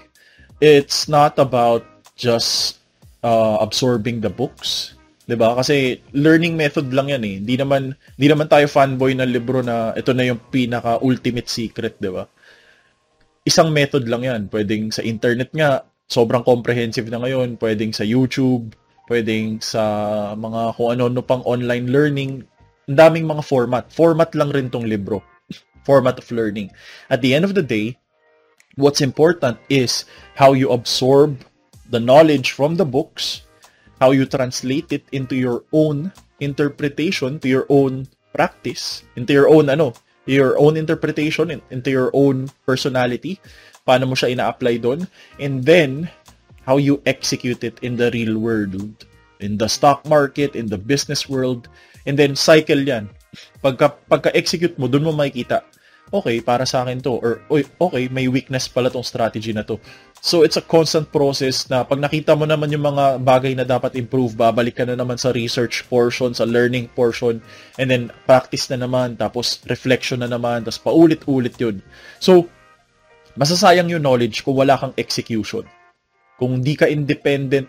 it's 0.61 1.09
not 1.09 1.41
about 1.41 1.87
just 2.21 2.83
uh, 3.25 3.57
absorbing 3.61 4.21
the 4.21 4.29
books. 4.29 4.95
'Di 5.25 5.39
ba? 5.39 5.57
Kasi 5.57 6.03
learning 6.13 6.59
method 6.59 6.93
lang 6.93 7.09
'yan 7.09 7.23
eh. 7.25 7.35
Hindi 7.41 7.55
naman 7.57 7.97
hindi 7.97 8.29
naman 8.29 8.51
tayo 8.51 8.67
fanboy 8.69 9.17
ng 9.17 9.31
libro 9.33 9.65
na 9.65 9.97
ito 9.97 10.13
na 10.13 10.29
yung 10.29 10.43
pinaka 10.53 11.01
ultimate 11.01 11.49
secret, 11.49 11.97
'di 11.97 12.11
ba? 12.13 12.29
Isang 13.47 13.73
method 13.73 14.05
lang 14.11 14.27
'yan. 14.27 14.53
Pwedeng 14.53 14.93
sa 14.93 15.01
internet 15.01 15.55
nga, 15.57 15.87
sobrang 16.11 16.45
comprehensive 16.45 17.09
na 17.09 17.23
ngayon. 17.23 17.57
Pwedeng 17.57 17.95
sa 17.95 18.05
YouTube, 18.05 18.75
pwedeng 19.11 19.59
sa 19.59 19.83
mga 20.39 20.79
kung 20.79 20.89
ano-ano 20.95 21.21
pang 21.27 21.43
online 21.43 21.91
learning. 21.91 22.33
Ang 22.87 22.97
daming 22.97 23.27
mga 23.27 23.43
format. 23.43 23.91
Format 23.91 24.31
lang 24.39 24.55
rin 24.55 24.71
tong 24.71 24.87
libro. 24.87 25.19
Format 25.89 26.23
of 26.23 26.31
learning. 26.31 26.71
At 27.11 27.19
the 27.19 27.35
end 27.35 27.43
of 27.43 27.59
the 27.59 27.67
day, 27.67 27.99
what's 28.79 29.03
important 29.03 29.59
is 29.67 30.07
how 30.39 30.55
you 30.55 30.71
absorb 30.71 31.43
the 31.91 31.99
knowledge 31.99 32.55
from 32.55 32.79
the 32.79 32.87
books, 32.87 33.43
how 33.99 34.15
you 34.15 34.31
translate 34.31 34.95
it 34.95 35.03
into 35.11 35.35
your 35.35 35.67
own 35.75 36.15
interpretation, 36.39 37.43
to 37.43 37.51
your 37.51 37.67
own 37.67 38.07
practice, 38.31 39.03
into 39.19 39.35
your 39.35 39.51
own 39.51 39.67
ano, 39.67 39.93
your 40.31 40.55
own 40.63 40.79
interpretation, 40.79 41.51
into 41.75 41.91
your 41.91 42.15
own 42.15 42.47
personality, 42.63 43.43
paano 43.83 44.07
mo 44.07 44.15
siya 44.15 44.31
ina-apply 44.31 44.79
doon, 44.79 45.03
and 45.43 45.67
then 45.67 46.07
how 46.65 46.77
you 46.77 47.01
execute 47.07 47.65
it 47.65 47.79
in 47.81 47.97
the 47.97 48.11
real 48.13 48.39
world, 48.39 49.07
in 49.41 49.57
the 49.57 49.69
stock 49.69 50.05
market, 50.07 50.55
in 50.55 50.69
the 50.69 50.79
business 50.79 51.29
world, 51.29 51.69
and 52.07 52.19
then 52.19 52.37
cycle 52.37 52.81
yan. 52.81 53.09
Pagka, 53.63 53.95
pagka-execute 54.11 54.77
mo, 54.77 54.89
doon 54.89 55.09
mo 55.09 55.13
makikita 55.15 55.65
okay, 56.11 56.43
para 56.43 56.67
sa 56.67 56.83
akin 56.83 56.99
to. 57.01 57.23
Or, 57.23 57.41
okay, 57.51 58.11
may 58.11 58.27
weakness 58.27 58.67
pala 58.67 58.91
tong 58.91 59.07
strategy 59.07 59.55
na 59.55 59.63
to. 59.63 59.79
So, 60.21 60.43
it's 60.43 60.59
a 60.59 60.65
constant 60.65 61.09
process 61.15 61.71
na 61.71 61.87
pag 61.87 62.03
nakita 62.03 62.37
mo 62.37 62.45
naman 62.45 62.69
yung 62.75 62.85
mga 62.85 63.25
bagay 63.25 63.57
na 63.57 63.65
dapat 63.65 63.97
improve, 63.97 64.37
babalik 64.37 64.77
ka 64.77 64.85
na 64.85 64.99
naman 64.99 65.17
sa 65.17 65.33
research 65.33 65.87
portion, 65.89 66.37
sa 66.37 66.45
learning 66.45 66.91
portion, 66.93 67.41
and 67.81 67.89
then 67.89 68.13
practice 68.29 68.69
na 68.69 68.77
naman, 68.77 69.17
tapos 69.17 69.63
reflection 69.71 70.21
na 70.21 70.29
naman, 70.29 70.67
tapos 70.67 70.83
paulit-ulit 70.83 71.57
yun. 71.57 71.81
So, 72.21 72.51
masasayang 73.39 73.89
yung 73.89 74.05
knowledge 74.05 74.45
kung 74.45 74.59
wala 74.59 74.77
kang 74.77 74.93
execution. 75.01 75.65
Kung 76.41 76.65
di 76.65 76.73
ka 76.73 76.89
independent, 76.89 77.69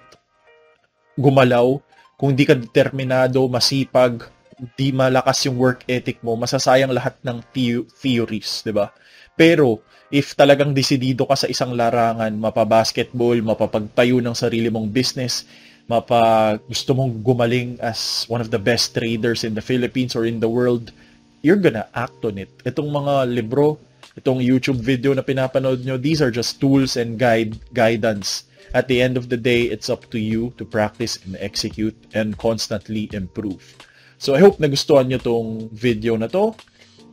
gumalaw, 1.19 1.75
kung 2.15 2.31
di 2.31 2.47
ka 2.47 2.55
determinado, 2.55 3.43
masipag, 3.51 4.31
di 4.79 4.95
malakas 4.95 5.43
yung 5.49 5.57
work 5.59 5.83
ethic 5.89 6.23
mo, 6.23 6.39
masasayang 6.39 6.93
lahat 6.93 7.17
ng 7.25 7.43
the- 7.51 7.83
theories, 7.99 8.63
'di 8.63 8.71
ba? 8.71 8.93
Pero 9.35 9.81
if 10.13 10.37
talagang 10.37 10.75
desidido 10.75 11.25
ka 11.25 11.35
sa 11.35 11.49
isang 11.49 11.73
larangan, 11.73 12.29
mapa-basketball, 12.35 13.35
mapapagtayo 13.41 14.21
ng 14.21 14.35
sarili 14.37 14.67
mong 14.69 14.91
business, 14.91 15.47
mapa 15.89 16.55
gusto 16.67 16.93
mong 16.93 17.23
gumaling 17.25 17.79
as 17.81 18.23
one 18.29 18.43
of 18.43 18.53
the 18.53 18.61
best 18.61 18.93
traders 18.93 19.41
in 19.43 19.57
the 19.57 19.63
Philippines 19.63 20.13
or 20.13 20.23
in 20.23 20.37
the 20.39 20.47
world, 20.47 20.93
you're 21.41 21.59
gonna 21.59 21.89
act 21.95 22.21
on 22.21 22.37
it. 22.37 22.51
Itong 22.61 22.91
mga 22.91 23.27
libro, 23.33 23.81
itong 24.13 24.43
YouTube 24.43 24.77
video 24.77 25.15
na 25.15 25.25
pinapanood 25.25 25.81
nyo, 25.81 25.97
these 25.97 26.21
are 26.21 26.29
just 26.29 26.61
tools 26.61 26.99
and 26.99 27.17
guide 27.17 27.57
guidance. 27.73 28.45
At 28.73 28.87
the 28.87 29.01
end 29.01 29.17
of 29.17 29.27
the 29.27 29.35
day, 29.35 29.63
it's 29.63 29.89
up 29.89 30.09
to 30.11 30.19
you 30.19 30.55
to 30.57 30.63
practice 30.63 31.19
and 31.25 31.35
execute 31.39 31.95
and 32.13 32.37
constantly 32.37 33.09
improve. 33.11 33.59
So 34.17 34.31
I 34.31 34.39
hope 34.39 34.63
nagustuhan 34.63 35.11
nyo 35.11 35.19
tong 35.19 35.67
video 35.75 36.15
na 36.15 36.31
to. 36.31 36.55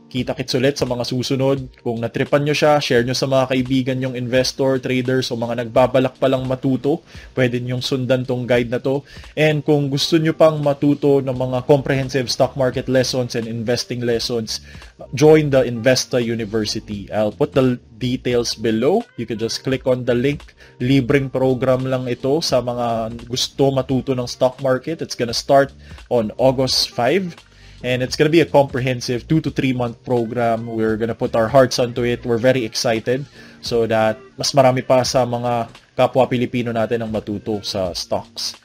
Kita-kits 0.09 0.57
ulit 0.57 0.73
sa 0.73 0.89
mga 0.89 1.05
susunod. 1.05 1.69
Kung 1.85 2.01
natripan 2.01 2.41
nyo 2.41 2.57
siya, 2.57 2.81
share 2.81 3.05
nyo 3.05 3.13
sa 3.13 3.29
mga 3.29 3.53
kaibigan 3.53 4.01
yung 4.01 4.17
investor, 4.17 4.81
traders, 4.81 5.29
o 5.29 5.37
mga 5.37 5.63
nagbabalak 5.63 6.17
pa 6.17 6.25
lang 6.25 6.49
matuto. 6.49 7.05
Pwede 7.37 7.61
nyong 7.61 7.85
sundan 7.85 8.25
tong 8.25 8.49
guide 8.49 8.73
na 8.73 8.81
to. 8.81 9.05
And 9.37 9.61
kung 9.61 9.93
gusto 9.93 10.17
nyo 10.17 10.33
pang 10.33 10.57
matuto 10.65 11.21
ng 11.21 11.37
mga 11.37 11.69
comprehensive 11.69 12.25
stock 12.33 12.57
market 12.57 12.89
lessons 12.89 13.37
and 13.37 13.45
investing 13.45 14.01
lessons, 14.01 14.65
join 15.13 15.53
the 15.53 15.61
Investa 15.61 16.17
University. 16.17 17.05
I'll 17.13 17.29
put 17.29 17.53
the 17.53 17.77
details 18.01 18.57
below. 18.57 19.05
You 19.21 19.29
can 19.29 19.37
just 19.37 19.61
click 19.61 19.85
on 19.85 20.09
the 20.09 20.17
link. 20.17 20.57
Libreng 20.81 21.29
program 21.29 21.85
lang 21.85 22.09
ito 22.09 22.41
sa 22.41 22.65
mga 22.65 23.13
gusto 23.29 23.69
matuto 23.69 24.17
ng 24.17 24.25
stock 24.25 24.57
market. 24.65 25.05
It's 25.05 25.13
gonna 25.13 25.37
start 25.37 25.69
on 26.09 26.33
August 26.41 26.89
5 26.97 27.48
and 27.83 28.03
it's 28.03 28.15
gonna 28.15 28.33
be 28.33 28.41
a 28.41 28.49
comprehensive 28.49 29.27
two 29.27 29.39
to 29.41 29.51
three 29.51 29.73
month 29.73 30.03
program. 30.03 30.67
We're 30.67 30.97
gonna 30.97 31.15
put 31.15 31.35
our 31.35 31.47
hearts 31.47 31.79
onto 31.79 32.03
it. 32.03 32.25
We're 32.25 32.41
very 32.41 32.65
excited 32.65 33.25
so 33.61 33.87
that 33.87 34.19
mas 34.37 34.51
marami 34.51 34.85
pa 34.85 35.03
sa 35.03 35.23
mga 35.25 35.69
kapwa 35.95 36.27
Pilipino 36.29 36.71
natin 36.71 37.03
ang 37.03 37.11
matuto 37.11 37.63
sa 37.63 37.91
stocks. 37.93 38.55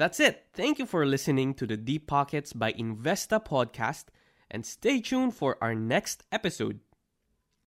That's 0.00 0.16
it. 0.16 0.48
Thank 0.56 0.80
you 0.80 0.88
for 0.88 1.04
listening 1.04 1.52
to 1.60 1.68
the 1.68 1.76
Deep 1.76 2.08
Pockets 2.08 2.56
by 2.56 2.72
Investa 2.72 3.36
podcast 3.36 4.08
and 4.50 4.64
stay 4.64 5.04
tuned 5.04 5.36
for 5.36 5.60
our 5.60 5.76
next 5.76 6.24
episode. 6.32 6.80